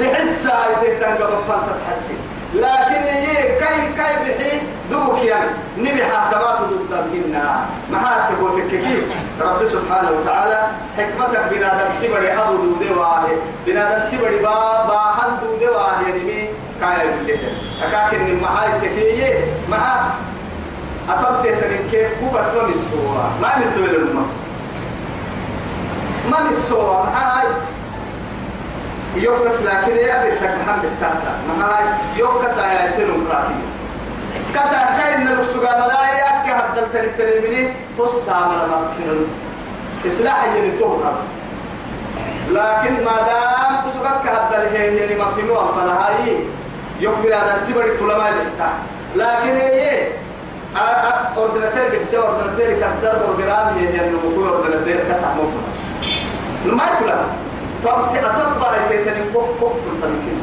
[0.00, 0.42] بحس
[0.82, 2.14] تهتم قبل فانتس حسي.
[2.54, 4.60] لكن هي كي كي بحي
[4.90, 5.50] دوك يعني.
[5.78, 9.04] نبحا كما ضد منا ما تقول كيف
[9.40, 10.66] رب سبحانه وتعالى
[10.98, 13.36] حكمتك بنادم تبري أبو دودي واهي.
[13.66, 16.48] بنادم تبري با با حد دودي واهي نمي
[16.80, 17.38] كاي بالله.
[17.82, 20.06] أكاكن محاي تكيه مع
[21.08, 24.22] أطبت تنين كيف بس ما مسوا ما مسوا للمه
[26.30, 27.46] ما مسوا محاي
[29.16, 31.28] يوكس لكن يا تكحم بالتاسع
[31.60, 31.84] معاي
[32.16, 33.54] يوكس يا سنو كراكي
[34.54, 36.24] كسا كاين السوغا ملايا.
[36.46, 37.72] كهدل تري تري مني.
[37.98, 39.26] تصا مرة ما تفهم
[40.06, 41.12] إصلاح ينتوها
[42.50, 46.38] لكن ما دام سوغا كهدل هي يعني ما في نوع فنهاي
[47.00, 48.30] يوم بلا تبري فلما
[49.16, 50.08] لكن هي
[51.36, 55.64] اوردناتير بيكسي اوردناتير كدر بروجرام هي يعني نقول اوردناتير كسا مفهوم
[56.64, 57.26] ما يفهم
[57.84, 60.40] طب أتبع تيتني كوك كوك في الطريقين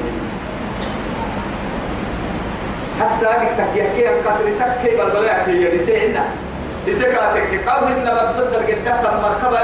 [3.00, 6.26] حتى أنك يحكي القصر تكي بالبلاء كي يرسينا
[6.88, 9.60] يسكاتك أو إن بدد الجدة المركبة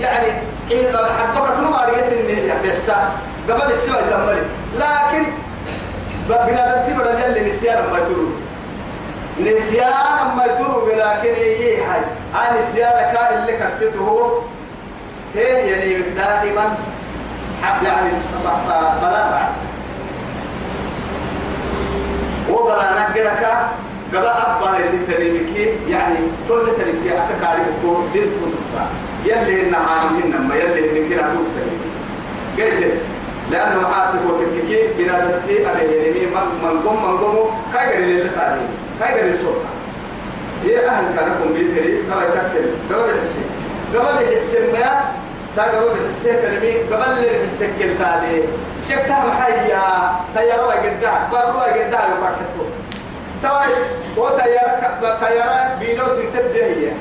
[0.00, 0.26] يعني
[0.70, 3.12] إيه حدك كل ما ريس إنه بيحسا.
[3.48, 4.42] قبل يسوى يتملي.
[4.76, 5.24] لكن
[6.28, 8.26] بنادم تبرد يلي نسيان ما يترو
[9.40, 12.00] نسيان ما يتروا بلا كنيه هاي
[12.34, 14.42] آه نسيان كا اللي كسته
[15.34, 16.74] هي يعني دائما
[17.62, 18.10] حق يعني
[19.02, 19.54] بلا رأس.
[22.50, 23.46] وبلا نقلك
[24.14, 26.16] قبل أبا التنمكي يعني
[26.48, 28.86] كل تنمكي أتكاري بكور بنت تبقى
[29.24, 32.94] يلي إن عالمين نما يلي إن كنا تنمكي قلت
[33.50, 38.68] لأنه عاتب وتنمكي بنادتي أبي يلي من قم من قم كايقر للتعليم
[39.00, 39.62] كاي قري الصوت
[40.64, 42.74] يا أهل كانكم بيتري؟ كما يتكلم.
[42.90, 43.44] قبل الحسين
[43.94, 45.04] قبل الحسين ما
[45.56, 48.42] تا قبل الحسين كلمي قبل الحسين كلتالي
[48.88, 49.84] شكتها محيا
[50.34, 51.30] تياروا قدام.
[51.32, 52.64] باروا قدام وفرحتو
[53.42, 53.72] تواي
[54.16, 56.92] وتيارة تيارة بيلوت تبدأ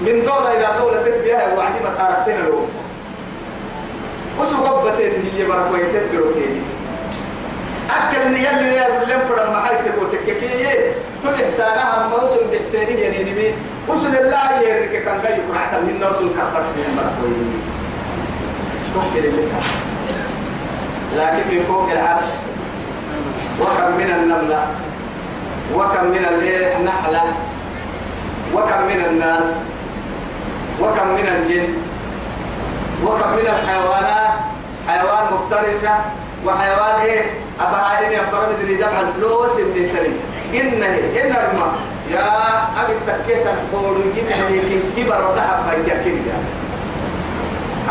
[0.00, 2.84] من دولة إلى دولة تبدأ وعدي ما تعرفين الوسط
[4.40, 6.60] وسو قبتين هي بركوي تدرو كيني
[7.90, 10.76] أكل اللي يلي يقول لهم فرم محاي تقول تككي
[11.22, 13.54] تل إحسانها وصل بإحسانه يعني نمي.
[13.88, 17.46] وصل الله يرك كان جاي يكون عتم من وصل كبر سنين بركوي
[18.94, 19.42] توكل اللي
[21.16, 22.28] لكن من فوق العرش.
[23.60, 24.66] وكم من النملة.
[25.74, 26.24] وكم من
[26.76, 27.22] النحلة
[28.54, 29.46] وكم من الناس.
[30.80, 31.74] وكم من الجن.
[33.04, 34.34] وكم من الحيوانات.
[34.88, 35.94] حيوان مفترسة
[36.46, 37.22] وحيوان إيه
[37.60, 40.12] أبهارين يفرد اللي دفع الفلوس اللي تري.
[40.60, 40.86] إنه
[41.24, 41.72] إنه ما
[42.12, 42.26] يا
[42.82, 46.38] أبي تكيت الحور جنة يمكن كبر وضحك فايت يكين يا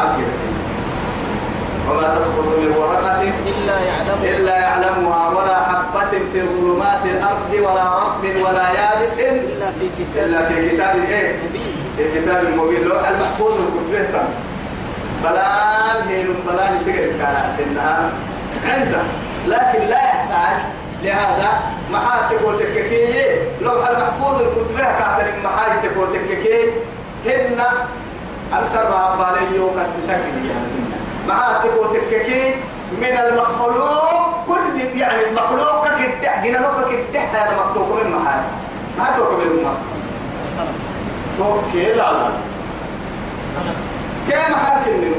[0.03, 0.23] أبي
[1.89, 8.23] وما تسقط من ورقة إلا يعلم إلا يعلمها ولا حبة في ظلمات الأرض ولا رطب
[8.23, 10.25] ولا يابس إلا في كتاب.
[10.25, 11.35] إلا في كتاب إيه؟
[11.97, 14.21] في كتاب المبين لوح المحفوظ الكتبه
[15.23, 18.09] بلان هين بلان سجل كان سنها
[18.63, 19.01] عنده
[19.47, 20.57] لكن لا يحتاج
[21.03, 23.13] لهذا محاتب وتككي
[23.61, 26.69] لوح المحفوظ الكتبة كاتر محاتب وتككي
[27.25, 27.59] هن
[28.59, 30.49] أنصر رباني يوم الستكني
[31.27, 32.55] محاتب وتككي
[33.01, 34.45] من المخلوق.
[34.47, 38.51] كل يعني المخلوق كده جينا لو كده هذا مكتوب من محاتب
[38.97, 39.85] ما توكل من محاتب
[41.37, 42.29] توكل على
[44.27, 45.15] كيف؟ حاكم منه؟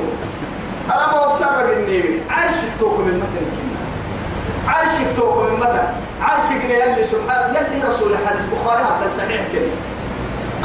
[0.95, 3.47] أنا ما أكسر النيمي عرشك توكل من متن
[4.69, 5.87] عرشك توكل من متن
[6.23, 9.71] عرشك يلي سبحانه يلي رسول الحديث بخاري هذا صحيح كده.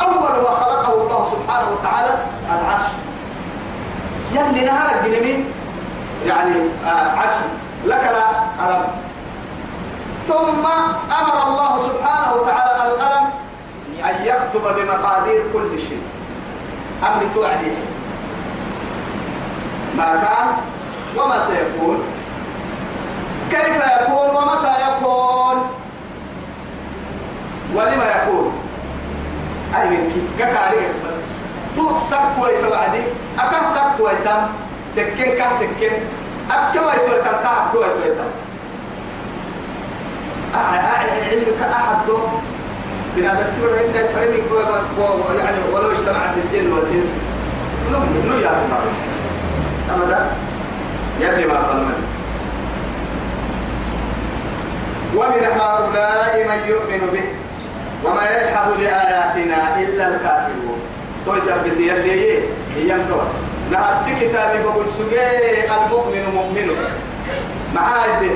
[0.01, 2.13] أول ما خلقه الله سبحانه وتعالى
[2.49, 2.87] العرش.
[4.31, 5.45] يلي نهار الجنمي
[6.27, 6.55] يعني
[6.85, 7.35] آه عرش.
[7.85, 8.25] لك لا
[8.65, 8.87] قلم.
[10.27, 10.65] ثم
[11.21, 13.29] أمر الله سبحانه وتعالى القلم
[14.03, 16.01] أن يكتب بمقادير كل شيء.
[17.03, 17.77] أمر توعديه
[20.05, 20.47] كان
[21.17, 22.03] وما سيكون؟
[23.51, 25.57] كيف يكون ومتى يكون؟
[27.75, 28.51] ولما يكون؟
[29.75, 31.15] أي من كي كاري بس.
[31.75, 33.01] تو تقوى توعدي
[33.39, 34.41] أكه تقوى تم
[34.95, 35.93] تكين كه تكين.
[36.51, 38.31] أكوى تو تم كه أكوى تو تم
[40.53, 42.07] علمك أحد؟
[43.15, 44.43] بنادم تقول عندك فريق
[45.39, 47.05] يعني ولو اجتمعت الجن والإنس
[47.91, 48.51] نؤمن نؤمن يا
[49.89, 50.25] أبدا؟
[51.19, 51.95] يلي ما فهمنا
[55.15, 57.23] ومن هؤلاء من يؤمن به
[58.03, 60.79] وما يجحد بآياتنا إلا الكافرون.
[61.25, 62.39] توي سبت يلي
[62.75, 63.27] هي متوى
[63.71, 66.71] نهار كتابي بقول سجي المؤمن مؤمن.
[67.75, 68.29] معاي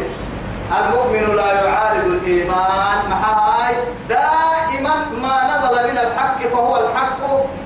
[0.72, 3.00] المؤمن لا يعارض الإيمان.
[3.10, 3.76] معاي.
[4.10, 7.20] دائما ما نزل من الحق فهو الحق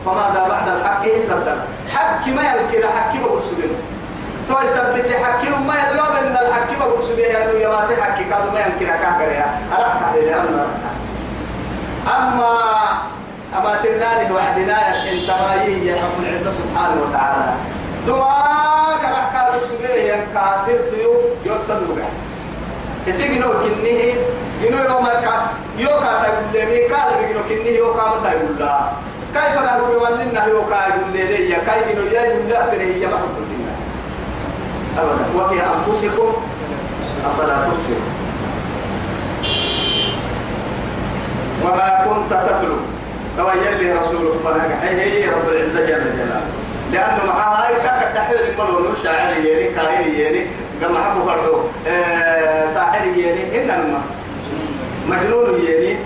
[0.05, 1.59] فماذا بعد الحق إلا الدم.
[1.95, 3.69] حق ما يذكر حق بقول سجي
[4.47, 8.89] توي سبت حق ما يلوم ان الحق بقول سجي انه يماتي حق كاد ما يمكن
[8.89, 9.47] اكاكر يا.
[9.77, 10.67] اراك عليه أما
[12.17, 12.53] أما
[13.57, 14.77] اما تناني وعدنا
[15.11, 15.29] أنت
[15.87, 17.53] يا رب العزة سبحانه وتعالى.
[18.07, 21.13] دعاء كرحكا سجي كافر تيو
[21.45, 22.09] يرسل بها
[23.09, 24.13] يسيجي نو كنيه
[24.63, 25.35] ينو يوم كا
[25.77, 28.79] يوكا تقول لي قال بيجي كنيه يوكا متى يقول لا
[29.33, 33.17] كيف نقول ولنا يوكا يقول لي لي كيف ينو يا يقول لا بني يا ما
[33.17, 33.73] حكسينا
[34.97, 36.33] أبدا وفي أنفسكم
[37.25, 38.09] أفلا تبصرون
[41.63, 42.75] وما كنت تتلو
[43.37, 46.41] تويل لي رسول فلك هي رب العزة جل جلاله
[46.93, 50.45] لأنه مع هاي كاك تحويل الملون شاعر يلي كاهن يلي
[50.81, 54.01] كما حبوا فرقوا آه ساحر يلي إنما
[55.07, 55.97] مجنون يلي.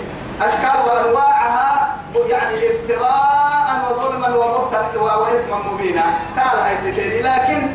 [0.41, 1.95] أشكال وأنواعها
[2.29, 6.03] يعني افتراء وظلما ومقتا وإثما مبينا.
[6.37, 7.67] قال هاي ستيري لكن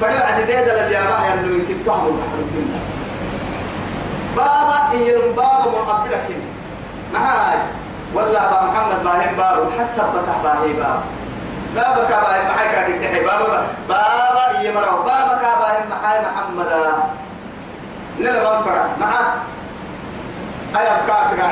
[0.00, 2.38] فريق عديدة لليابا يعني من كنت البحر
[4.36, 6.28] بابا إيرم بابا مقبلك
[7.14, 7.58] معاي
[8.14, 11.02] ولا با محمد باهين بابا حسب بتح باهي بابا
[11.74, 15.02] بابا كابا معاي كان يدحي بابا بابا يمرو.
[15.02, 16.70] بابا كابا معاي محمد
[18.20, 19.20] نلا بنفرا معا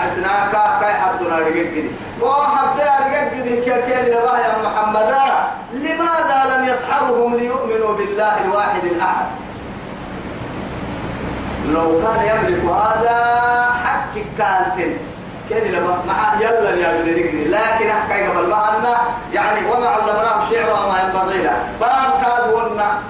[0.08, 1.90] سناكا كاي حدنا رجل
[2.22, 5.10] وحد رجل كيكين يا محمد
[5.72, 9.26] لماذا لم يصحبهم ليؤمنوا بالله الواحد الأحد؟
[11.68, 13.18] لو كان يملك هذا
[13.84, 14.96] حق كانت.
[15.50, 18.96] كان لما مع يلا يا بني لكن حكى قبل ما
[19.34, 23.02] يعني وما علمناه الشعر وما ينبغي له باب كاد ونا.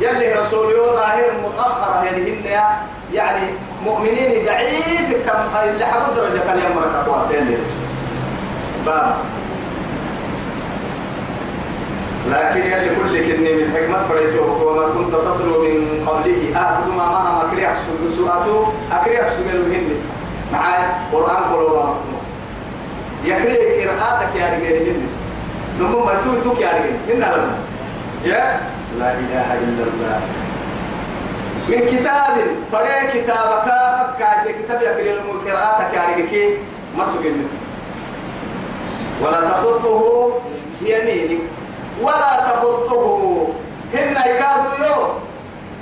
[0.00, 2.40] يلي رسول ظاهر متأخرة يعني
[3.12, 3.50] يعني
[3.84, 7.58] مؤمنين ضعيف كم اللي حبوا درجة كان يمرك أقواسين
[8.86, 9.14] باب.
[12.30, 17.68] لكن يلي كل كني من حكمة فريته وما كنت تطلو من قبله آخذ ما كريك
[18.16, 19.88] سؤاته أكريك سؤال مهم
[20.52, 21.94] معايا قرآن قلوبا
[23.24, 24.96] يكريك قراءتك يا رجال
[25.80, 27.56] نمو ما تو توك يا رجال إننا لنا.
[28.24, 28.60] يا
[28.98, 30.20] لا إله إلا الله.
[31.68, 32.34] من كتاب
[32.72, 36.56] فريق كتابك فكاك كتاب يكريك قراءتك يا رجال
[37.06, 37.36] سجل
[39.22, 40.30] ولا تخطه
[40.80, 41.40] بيمينك
[42.02, 43.46] ولا تخطه
[43.94, 45.10] هن يكادوا يوم.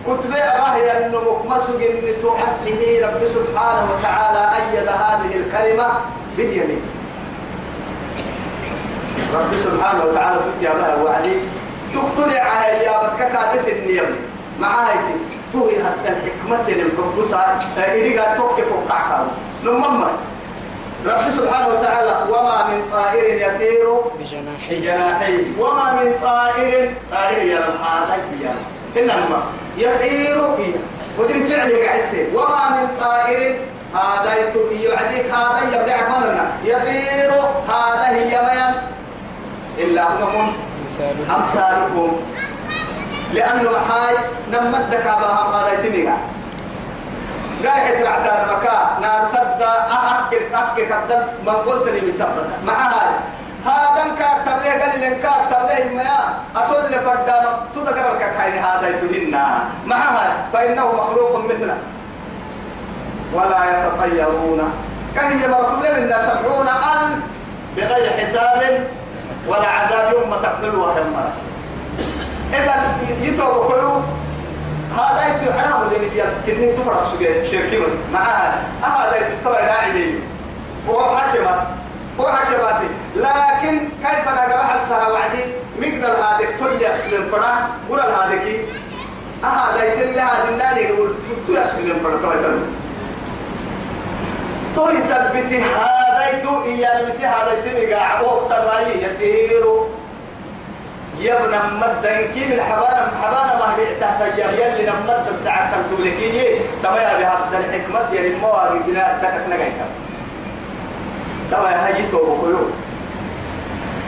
[0.07, 0.77] كتب أباه
[1.07, 1.81] أنه مسج
[2.23, 5.89] تعده رب سبحانه وتعالى أيد هذه الكلمة
[6.37, 6.83] باليمين.
[9.35, 11.37] رب سبحانه وتعالى قلت يا بها وعلي
[11.95, 14.17] تقتلع يا بتك كادس النيم.
[14.61, 15.05] معاك
[15.53, 19.21] توي حتى الحكمة للحب صار إذا قاعد توقف وقعك
[19.65, 20.11] نمما
[21.07, 25.43] رب سبحانه وتعالى وما من طائر يطير بجناحيه.
[25.59, 28.55] وما من طائر طائر يا لمحا يا
[28.97, 29.43] إنما
[29.77, 30.81] يطير فيها
[31.19, 33.57] ودين فعل يقعسه وما من طائر.
[33.95, 34.35] هذا
[34.83, 35.27] يعديك.
[35.33, 37.31] هذا يبدعك مننا يطير
[37.69, 38.75] هذا هي ميان
[39.79, 40.53] إلا هم
[40.87, 42.21] مثال أمثالكم.
[43.33, 44.17] لأنه حاي
[44.53, 45.45] نمدك أباها
[47.65, 53.15] قال حيث العتار مكا نار سد أحكي أحكي خدم من قلت لي مسبتا مع هاي.
[53.67, 56.05] هذا كاكتب لي قال لي كاكتب لي ما
[56.57, 61.77] أقول لفردا تذكر لك كاين هذا يتهنا مع هاي فإنه مخلوق مثله.
[63.35, 64.73] ولا يتطيرون.
[65.15, 67.25] كان هي مرتب لي من سبعون ألف
[67.77, 68.89] بغير حساب
[69.49, 71.15] ولا عذاب يوم تقبل وهم
[72.55, 72.75] إذا
[73.21, 74.03] يتوب كله
[74.97, 76.99] هذا يتحرم اللي كني تفرح
[77.51, 80.19] شركي معها هذا يتطلع داعي لي.
[80.87, 81.76] فهو حكمت
[82.19, 85.43] حكمت لكن كيف أنا قبل حسها وعدي؟
[85.79, 88.61] مقدر هذا تولي اسكن الفرح قول هذا كي
[89.43, 91.15] هذا يتلي هذا النار يقول
[91.47, 92.61] تولي اسكن الفرح طبعا
[94.77, 99.87] تو يثبت هذا يتو إيانا مسي هذا يتني قاع أوكسر رأي يطيرو
[101.21, 107.19] يا ابن مدة كيم الحبانة حبانة ما هي تحت يلي نمد بتاعك تملكيه تما يا
[107.19, 110.06] بهذا الحكمة يا المواقع سنا تكك نجايتا
[111.51, 112.59] تما يا هاي تو بقولو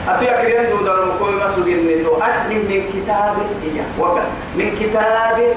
[0.07, 4.77] أتو يا كريم دو دار مكوي ما سوين نتو أدني من كتاب إياه وقت من
[4.79, 5.55] كتاب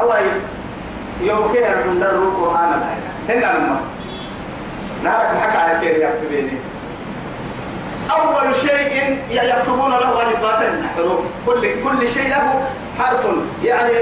[0.00, 0.24] أواي
[1.20, 2.80] يوم كده من در القرآن
[3.28, 3.80] هنا لما
[5.04, 6.58] نارك حكى على كير يكتبيني
[8.10, 13.26] أول شيء يكتبون له ألفات حروف كل كل شيء له حرف.
[13.64, 13.92] يعني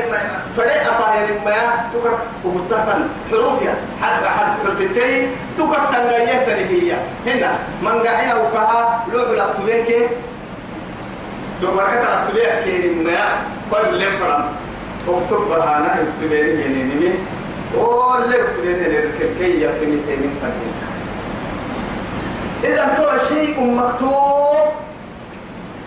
[0.56, 6.96] فريق فاهر ما تكر ومتفن حروف يعني حرف حرف حرفتين تكر تنغيه هي
[7.26, 7.58] هنا.
[7.82, 10.08] من قاعنا وكها لوح الأكتبيك
[11.62, 13.36] تكر كتا أكتبيك ما
[13.70, 14.44] كل لم فرم
[15.08, 17.12] اكتب بهانا اكتبيني يعني نمي.
[17.76, 20.91] واللي اكتبيني للكي يفني سيمين فنين
[22.64, 24.68] إذا تو شيء مكتوب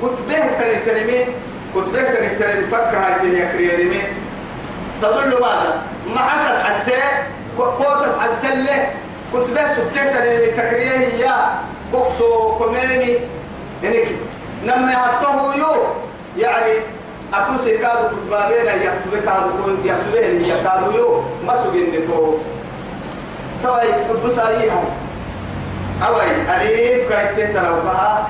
[0.02, 1.26] كتبه كان الكلمة
[1.76, 4.02] كتبه كان الكلمة فكر هاي يا كريمة
[5.02, 5.82] تدل ماذا؟
[6.16, 6.92] معك حسي
[7.58, 8.88] كوتس حسلة
[9.34, 11.34] كتبه سبتة كان التكريه هي
[11.92, 13.18] كوكتو كميني
[13.84, 14.00] يعني
[14.66, 15.74] نما يحطه يو.
[16.38, 16.74] يعني
[17.34, 19.50] أتوسي كادو كتبابين يكتبه كادو
[19.86, 21.22] يكتبه يكادو يو.
[21.48, 22.38] ما سجن تو
[23.64, 23.88] توي
[24.26, 25.05] بساري هاي
[26.04, 28.28] أوي أليف كايتة تلوفها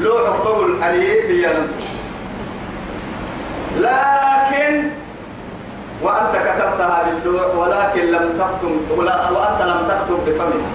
[0.00, 1.52] لوح قول أليف هي
[3.80, 4.90] لكن
[6.02, 10.70] وأنت كتبتها باللوح ولكن لم تكتب ولا وأنت لم تكتب بفمها.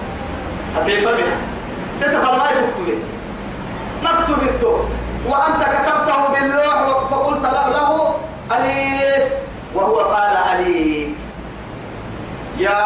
[0.86, 1.38] في فمها.
[2.02, 3.00] تتفهم ما تكتب
[4.04, 4.78] نكتب التو
[5.28, 8.16] وأنت كتبته باللوح فقلت له, له
[8.58, 9.24] أليف.
[9.76, 11.10] وهو قال أليف.
[12.60, 12.86] يا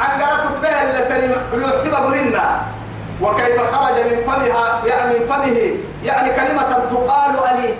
[0.00, 1.30] عن قرأ كتبها التي
[1.60, 2.60] يعتبر منا
[3.20, 5.76] وكيف خرج من فمها يعني من فمه.
[6.04, 7.76] يعني كلمة تقال أليف.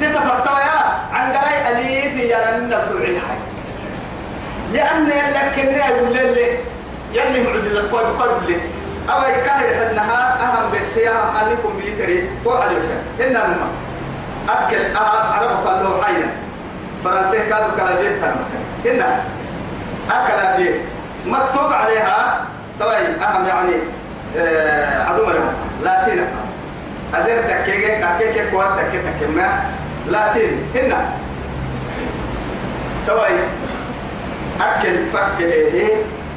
[0.00, 3.18] تتفكر يا؟ عن قرأ أليف؟ يا لن تبعي
[4.72, 6.58] لأن يلك كنا يقول لي.
[7.12, 8.56] يلي معجزة قوة قلب لي.
[9.12, 12.82] أو يكاهر أنها أهم بالسياهم أنكم بيتري فوق عليك
[13.20, 13.68] إننا نما
[14.48, 14.96] أكل
[15.32, 16.32] عرب فلو حيا.
[17.04, 18.52] فرنسي كادوا كلابين تنمك
[18.86, 19.24] إننا
[20.10, 20.80] أكل أبيه
[21.26, 22.44] مكتوب عليها؟
[22.80, 23.72] طبعا أهم يعني
[24.36, 26.24] آه عدو مرة لاتينا
[27.14, 29.48] أزير تكيكي تكيكي كوار تكيكي تكيكي
[30.08, 31.10] لاتين هنا.
[33.08, 33.28] طبعا
[34.60, 35.88] أكل فك هي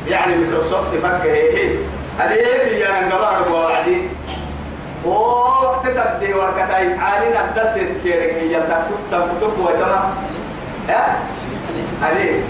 [0.07, 1.70] يعني مايكروسوفت فك هي
[2.20, 2.36] هذه
[2.70, 4.01] في يعني نقبار بوعدي
[5.05, 10.13] أو تتدي وركتاي عالين الدد كيرك هي تكتب تكتب وتما
[10.89, 11.18] ها؟
[12.01, 12.41] هذه.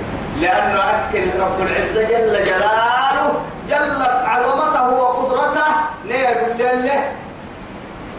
[0.42, 5.66] لأنه أكل رب العزة جل جلاله جلت عظمته وقدرته
[6.06, 7.12] نيقول له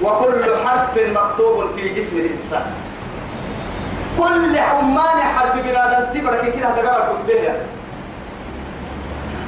[0.02, 2.66] وكل حرف مكتوب في جسم الإنسان.
[4.18, 7.52] كل عمان حرف بنادم تبرك كده هتقرا كتبه.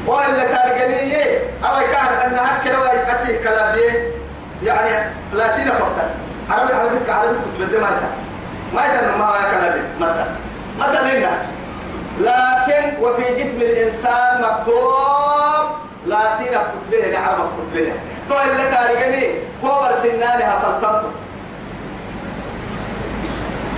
[0.07, 4.13] وإلا تارجنيه أو كان أن هكذا ويأتي كلاميه
[4.63, 6.11] يعني لا تينا فقط.
[6.51, 7.91] عربي عربي عربي كتبة ما
[8.75, 10.25] ما يتنم ما كلامي متى
[10.79, 11.43] متى لنا
[12.21, 15.67] لكن وفي جسم الإنسان مكتوب
[16.07, 17.19] لا تينا في كتبه.
[17.19, 17.93] نعرف في كتبه
[18.29, 21.13] تو إلا تارجنيه كوبر سنانها فلتنطق.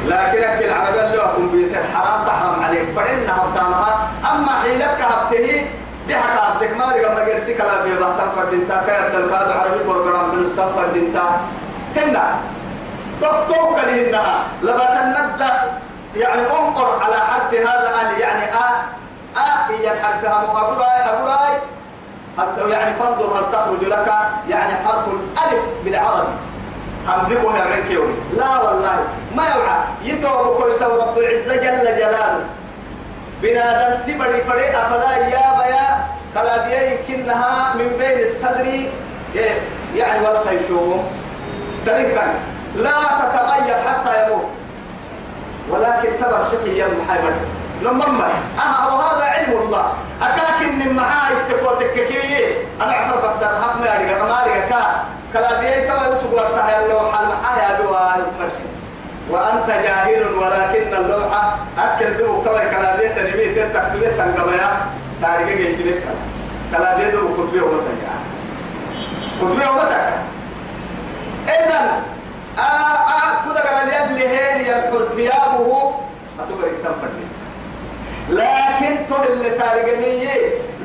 [0.06, 2.84] لكن في العربية اللي هو كمبيوتر حرام تحرم عليك.
[2.96, 4.10] فإنها بتامها.
[4.32, 5.66] أما حيلتك هبته
[6.08, 10.42] بحك هبتك ما لقى ما جرسي كلا بيه بحتم فردينتا كيف تلقاد عربي بروجرام من
[10.42, 11.40] السم فردينتا.
[11.96, 12.34] هنا.
[13.20, 15.52] تكتوك لهنها لبا تندى
[16.16, 18.82] يعني انقر على حرف هذا أن يعني آ
[19.36, 21.58] آ هي الحرف هم أبو راي أبو راي.
[22.38, 24.12] حتى يعني فانظر هل تخرج لك
[24.48, 26.28] يعني حرف الألف بالعربي.
[27.08, 29.04] همزقه يا عكيوني لا والله
[29.36, 29.78] ما يوعى.
[30.02, 32.44] يتوب كل رب العزة جل جلاله.
[33.42, 36.06] بنادم تبري فري أفلا يا بيا.
[36.36, 38.90] قلادية يمكنها من بين الصدر.
[39.94, 41.10] يعني والخيشوم.
[41.86, 42.26] تلقى
[42.74, 42.90] لا
[43.20, 44.44] تتغير حتى يموت.
[45.70, 47.34] ولكن تبع شقي يا محمد.
[47.82, 49.92] نمما أها وهذا علم الله.
[50.22, 52.44] أكاكن من معاي تقوى تككي.
[52.80, 53.46] أنا أعرف أكثر
[53.96, 54.62] أريد ما أريد.
[54.70, 58.00] كا كلا بيه تبع يسوق ورسها اللوحة المحايا بوا
[59.30, 64.70] وأنت جاهل ولكن اللوحة أكل دبو تبع كلا بيه تنمي تكتبه تنقبيا
[65.22, 66.00] تاريخ جيتبه
[66.72, 68.02] كلا بيه دبو كتبه ومتك
[69.40, 70.08] كتبه ومتك
[71.48, 71.88] إذن
[73.44, 75.92] كذا قال اللي هي يذكر ثيابه.
[76.40, 77.26] أتبرك تنفردي
[78.30, 80.28] لكن تو اللي تارجنيه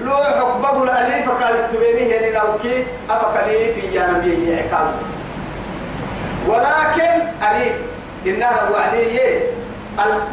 [0.02, 2.86] لو حكبه الأليف فقال اكتبيني هنا لو كي
[3.74, 4.54] في يا نبي
[6.48, 7.74] ولكن أليف
[8.26, 9.44] إنها الوعدية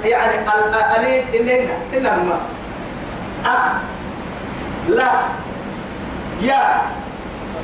[0.05, 0.35] يعني
[0.69, 2.39] الأليف إننا إنهما
[3.47, 3.57] أ
[4.89, 5.13] لا
[6.41, 6.81] يا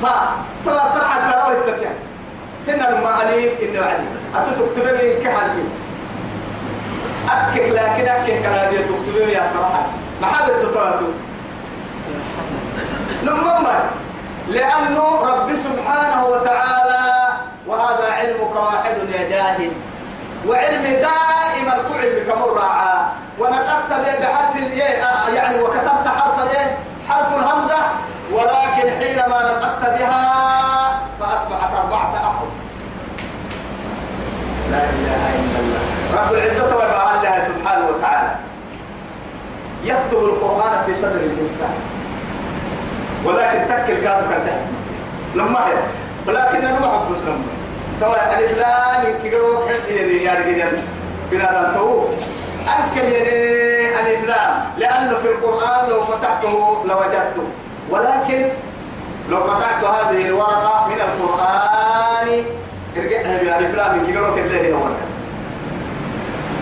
[0.03, 0.31] فا.
[0.65, 1.55] طبعا فرحة فراوي
[2.73, 5.69] إنهما أليف إنه عدي أتتكتبني كحرفين
[7.29, 9.85] أكك لكن أكك كلامي تكتبين يا فرحة
[10.21, 11.05] ما حد التطراتو
[13.23, 13.67] نمم
[14.47, 17.27] لأنه رب سبحانه وتعالى
[17.67, 19.71] وهذا علمك واحد يا جاهل
[20.47, 23.05] وعلم دائما كعلم كمراعى
[23.39, 23.89] ونطقت
[24.21, 24.55] بحرف
[25.33, 26.07] يعني وكتبت
[27.09, 27.77] حرف الهمزه
[28.31, 30.29] ولكن حينما نطقت بها
[31.19, 32.49] فاصبحت اربعه احرف
[34.71, 35.79] لا اله الا الله
[36.21, 38.35] رب العزة وجعلها سبحانه وتعالى
[39.83, 41.75] يكتب القرآن في صدر الإنسان.
[43.25, 44.47] ولكن تكل كادو كان
[45.35, 45.73] لما هي
[46.27, 47.43] ولكن أنا ما أحب مسلم.
[48.01, 49.37] توا ألف لا يمكن
[49.69, 50.79] حزيري يا رجال
[51.31, 52.05] بنادم تو.
[52.67, 53.07] أكل
[53.99, 54.43] ألف لا
[54.77, 57.45] لأنه في القرآن لو فتحته لوجدته.
[57.89, 58.45] ولكن
[59.29, 62.43] لو قطعت هذه الورقة من القرآن
[62.97, 64.87] ارجعها بألف لا من كيلو هو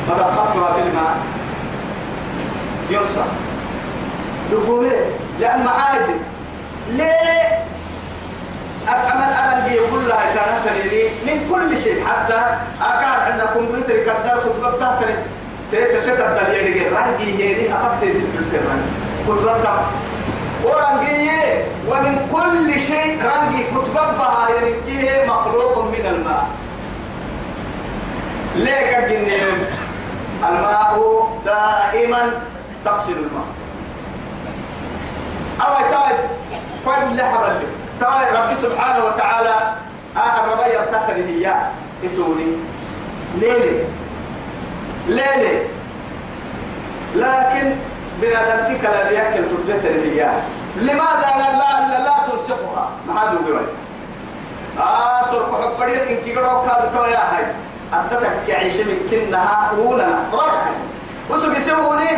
[0.07, 1.17] فدخلتها في الماء.
[2.89, 3.25] ينصر
[4.51, 5.05] ليه؟
[5.39, 6.13] لأن معادي
[6.89, 7.65] ليه؟
[8.87, 12.05] أمل أمل بيقول لها كانت لي من كل شيء.
[12.05, 15.15] حتى أكاد عندنا كمبيوتر كدر كتب تحتري
[15.71, 18.91] تتبدل يدي رانجي هيري أفكت تلبس رانجي.
[19.27, 19.79] كتب
[20.63, 21.29] ورانجي
[21.87, 26.47] ومن كل شيء رانجي كتب بها يعني مخلوق من الماء.
[28.55, 29.65] ليه كجنين
[30.49, 32.31] الماء دائما
[32.85, 33.47] تغسل الماء.
[35.61, 36.17] أو تاي
[36.85, 37.59] كل اللي حبل
[37.99, 39.73] تاي ربي سبحانه وتعالى
[40.17, 41.55] آخر ربي يبتكر هي
[42.03, 42.57] يسوني.
[43.39, 43.83] ليلي.
[45.07, 45.61] ليلي.
[47.15, 47.75] لكن
[48.21, 50.43] بنادمتك لا بيأكل كتبة الهياء
[50.75, 53.61] لماذا لا لا لا, لا تنسخها ما حد يقول
[54.79, 57.45] آه سرق حبريك إن كي قرأوا كاد تويا هاي.
[57.93, 60.61] أدتك يعيش من كنها أولا رفع
[61.29, 62.09] وسوق يسووني.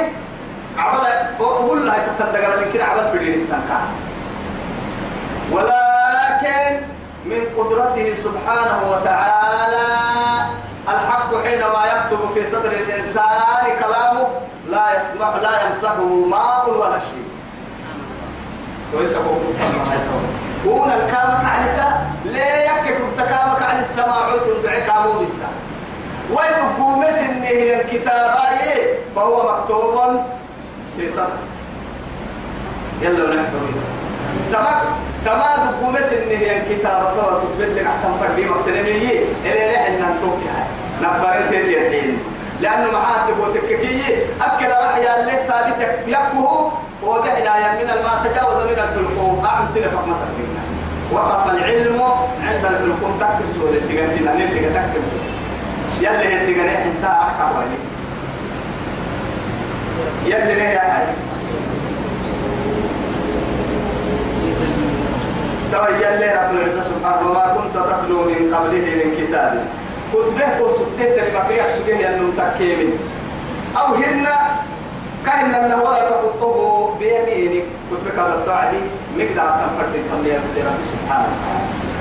[0.80, 1.06] عبد
[1.42, 3.62] أقول لها تتندقر من كنا عبد في الإنسان
[5.52, 6.82] ولكن
[7.26, 9.88] من قدرته سبحانه وتعالى
[10.90, 14.28] الحق حينما يكتب في صدر الإنسان كلامه
[14.70, 17.30] لا يسمح لا يمسحه ماء ولا شيء.
[18.94, 19.16] كويس
[20.66, 25.48] هنا الكامك على الساعة لا يكك تكامك على السماع وتندعك أبو لسا
[26.32, 28.40] ويدقوا مسن هي الكتابة
[29.16, 30.22] فهو مكتوب
[30.98, 31.38] في صدر
[33.02, 33.54] يلا نحن
[34.52, 34.86] تمام
[35.26, 40.40] تمام دقوا مسن هي الكتابة طبعا كتب لك أحتم فردي مقتنمية إلى رحل ننتوك
[41.02, 42.18] نبرت الحين.
[42.62, 46.72] لأنه معاه تبغى تككية أكل رحيا اللي ثابتك يكه
[47.04, 50.60] ودعنا من الماء تجاوز من الحلقوم أعم تلفق ما تكفينا
[51.12, 52.02] وقف العلم
[52.48, 55.18] عند الحلقوم تكسو اللي تقدنا اللي تكسو
[56.06, 57.80] يلي اللي تقدنا انت أحكم عليك
[60.26, 61.06] يلي ليه يا حي
[65.72, 69.66] ترى يلي رب العزة سبحانه وما كنت تتلو من قبله من كتاب.
[70.14, 72.90] كتبه وسبتت لما في أحسكه ينم تكيمي
[73.78, 74.28] أو هن
[75.26, 77.64] كأن ولا تخطه بيمينك.
[77.92, 78.82] كتبك هذا التعدي
[79.18, 80.32] مقدار تنفرد قبل
[80.66, 81.34] رب سبحانه.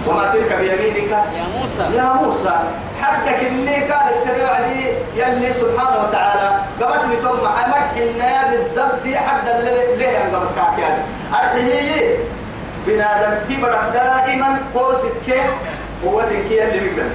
[0.06, 1.96] وما تلك بيمينك؟ يا موسى.
[1.96, 2.54] يا موسى.
[3.02, 4.80] حدك إني قال السريع دي
[5.20, 10.98] يلي سبحانه وتعالى قبت لي تم محمد إنها بالزبط حد اللي ليه قبت كاكيان
[11.34, 12.16] أرحيه
[12.86, 15.52] بنادم تبرك دائما قوسك كيف
[16.04, 17.10] قوتك اللي مقدر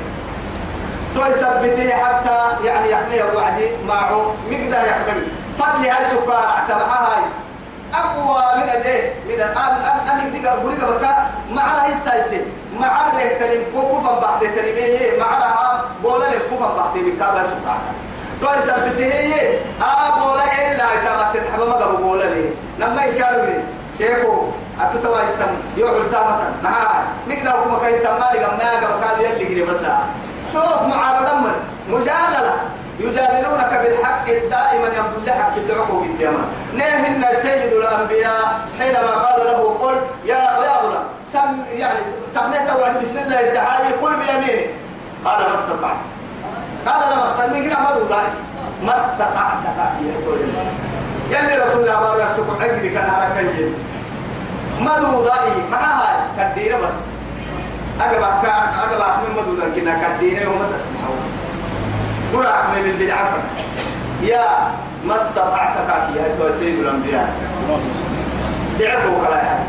[1.16, 5.22] تو يثبته حتى يعني يحمي وعدي معه مقدر يحمي
[5.60, 7.24] فضل هاي سكر اعتبعها هاي.
[7.94, 12.42] أقوى من الايه من الأم أم أم يديك أقولك بكا مع هيستايسي.
[12.80, 17.78] مع الره تريم كوكو بحث تريم إيه مع رها بولا لكوفا بحث من كذا سكر
[18.42, 22.50] تو يثبته هي آ بولا إيه لا يتابع تتحب ما قبل بولا ليه
[22.80, 23.46] لما يكالوا
[23.98, 24.46] شيخو
[24.82, 29.80] أتتوا يتم يوعل تامة نعم مقدر كم كاي تمالي قم ناقة بكاد يلي قري بس.
[30.54, 31.54] شوف معارضة من
[31.90, 32.56] مجادلة.
[33.00, 40.36] يجادلونك بالحق دائما يقول لحق يدعوكم بالجمال نهن سيد الأنبياء حينما قال له قل يا
[40.36, 42.00] يا غلام سم يعني
[42.36, 44.70] تقنيت وعد بسم الله الدعاء قل بيمينك.
[45.26, 45.98] قال ما استطعت.
[46.86, 47.80] قال أنا ما استطعت.
[47.80, 48.28] ما دوضاي
[48.84, 49.58] ما استطعت
[51.32, 53.76] يا يلي رسول الله بارك السكون عقدي كان على كيين
[54.82, 57.14] ما دوضاي معها بس.
[58.02, 58.52] أجمع كا
[58.84, 60.70] أجمع من مدونا كنا كدينا وما
[62.34, 63.34] تسمعوا ولا أحمل بالبدعة
[64.22, 64.42] يا
[65.06, 67.34] ما استطعت كاكي يا سيد الأنبياء.
[68.80, 69.64] دعكوا كلا يعني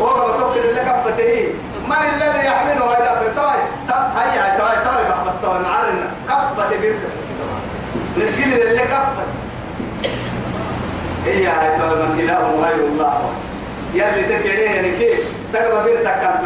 [0.00, 1.48] هو ما تقول لك فتيه
[1.88, 3.58] من الذي يحمله هذا في طاي
[4.16, 6.98] هيا طاي طاي بس طاي معرنا كفة بيرك
[8.20, 9.24] نسكين اللي كفة
[11.26, 13.30] هي هاي طاي من إله غير الله.
[13.94, 15.20] يلي تكينيه يعني كيف؟
[15.52, 16.40] تقبل بيرتك كانت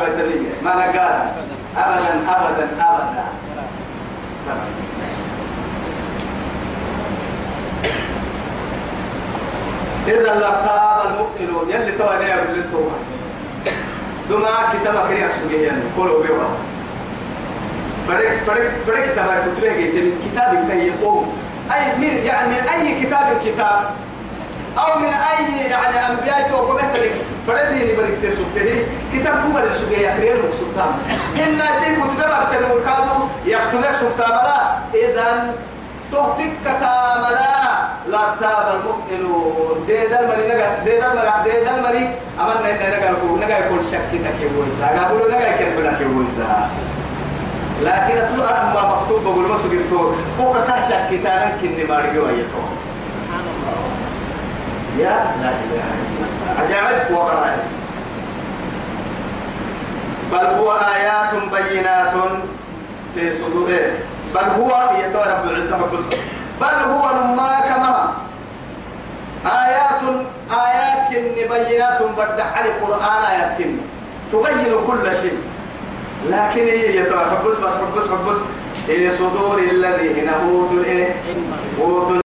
[0.62, 1.30] ما نقال
[1.76, 3.24] أبدا أبدا أبدا.
[10.08, 11.70] إذا لقاب المؤمنون.
[11.70, 12.90] يلي توا نير اللي توا
[14.30, 15.82] دما كتابك رياك سجيه يعني.
[15.96, 16.48] كله بيوا.
[18.08, 21.38] فرق فرق فرق كتابك كتبه جيت كتابك كي يقوم.
[21.72, 23.90] أي من يعني من أي كتاب كتاب.
[24.78, 27.12] أو من أي يعني أنبياء توقف مثلك
[27.46, 28.86] فرديني بريك تسوته.
[29.14, 30.92] كتاب كبر السجية يكرير مقصودان
[31.36, 35.52] إن سين كتب بابتن وكادو يكتبك ملا إذن
[36.12, 37.58] تهتك كتاملا
[38.08, 42.04] لا تاب المبطلون ديدا المري نجا ديدا المري ديدا المري
[42.40, 46.68] أمنا إن نجا يقول نجا يقول شك تكي بويسا قالوا نجا يكتب لك بويسا
[47.82, 52.62] لكن أتلو أنا ما مكتوب بقول ما سجلتو فوق كاشك كتابك كني مارجو أيتو
[54.98, 57.56] يا لا إله إلا الله عجائب وقرأ
[60.32, 62.12] بل هو آيات بينات
[63.14, 63.90] في صدوره
[64.34, 66.10] بل هو يتوى رب العزة والقسم
[66.60, 68.12] بل هو نما كما
[69.46, 70.00] آيات
[70.50, 71.10] آيات
[71.50, 73.76] بينات بدع على القرآن آيات كن
[74.32, 75.38] تبين كل شيء.
[76.30, 78.36] لكن هي يتوى حبس بس حبس حبس
[78.86, 80.84] في صدور الذين أوتوا
[81.80, 82.20] أوتوا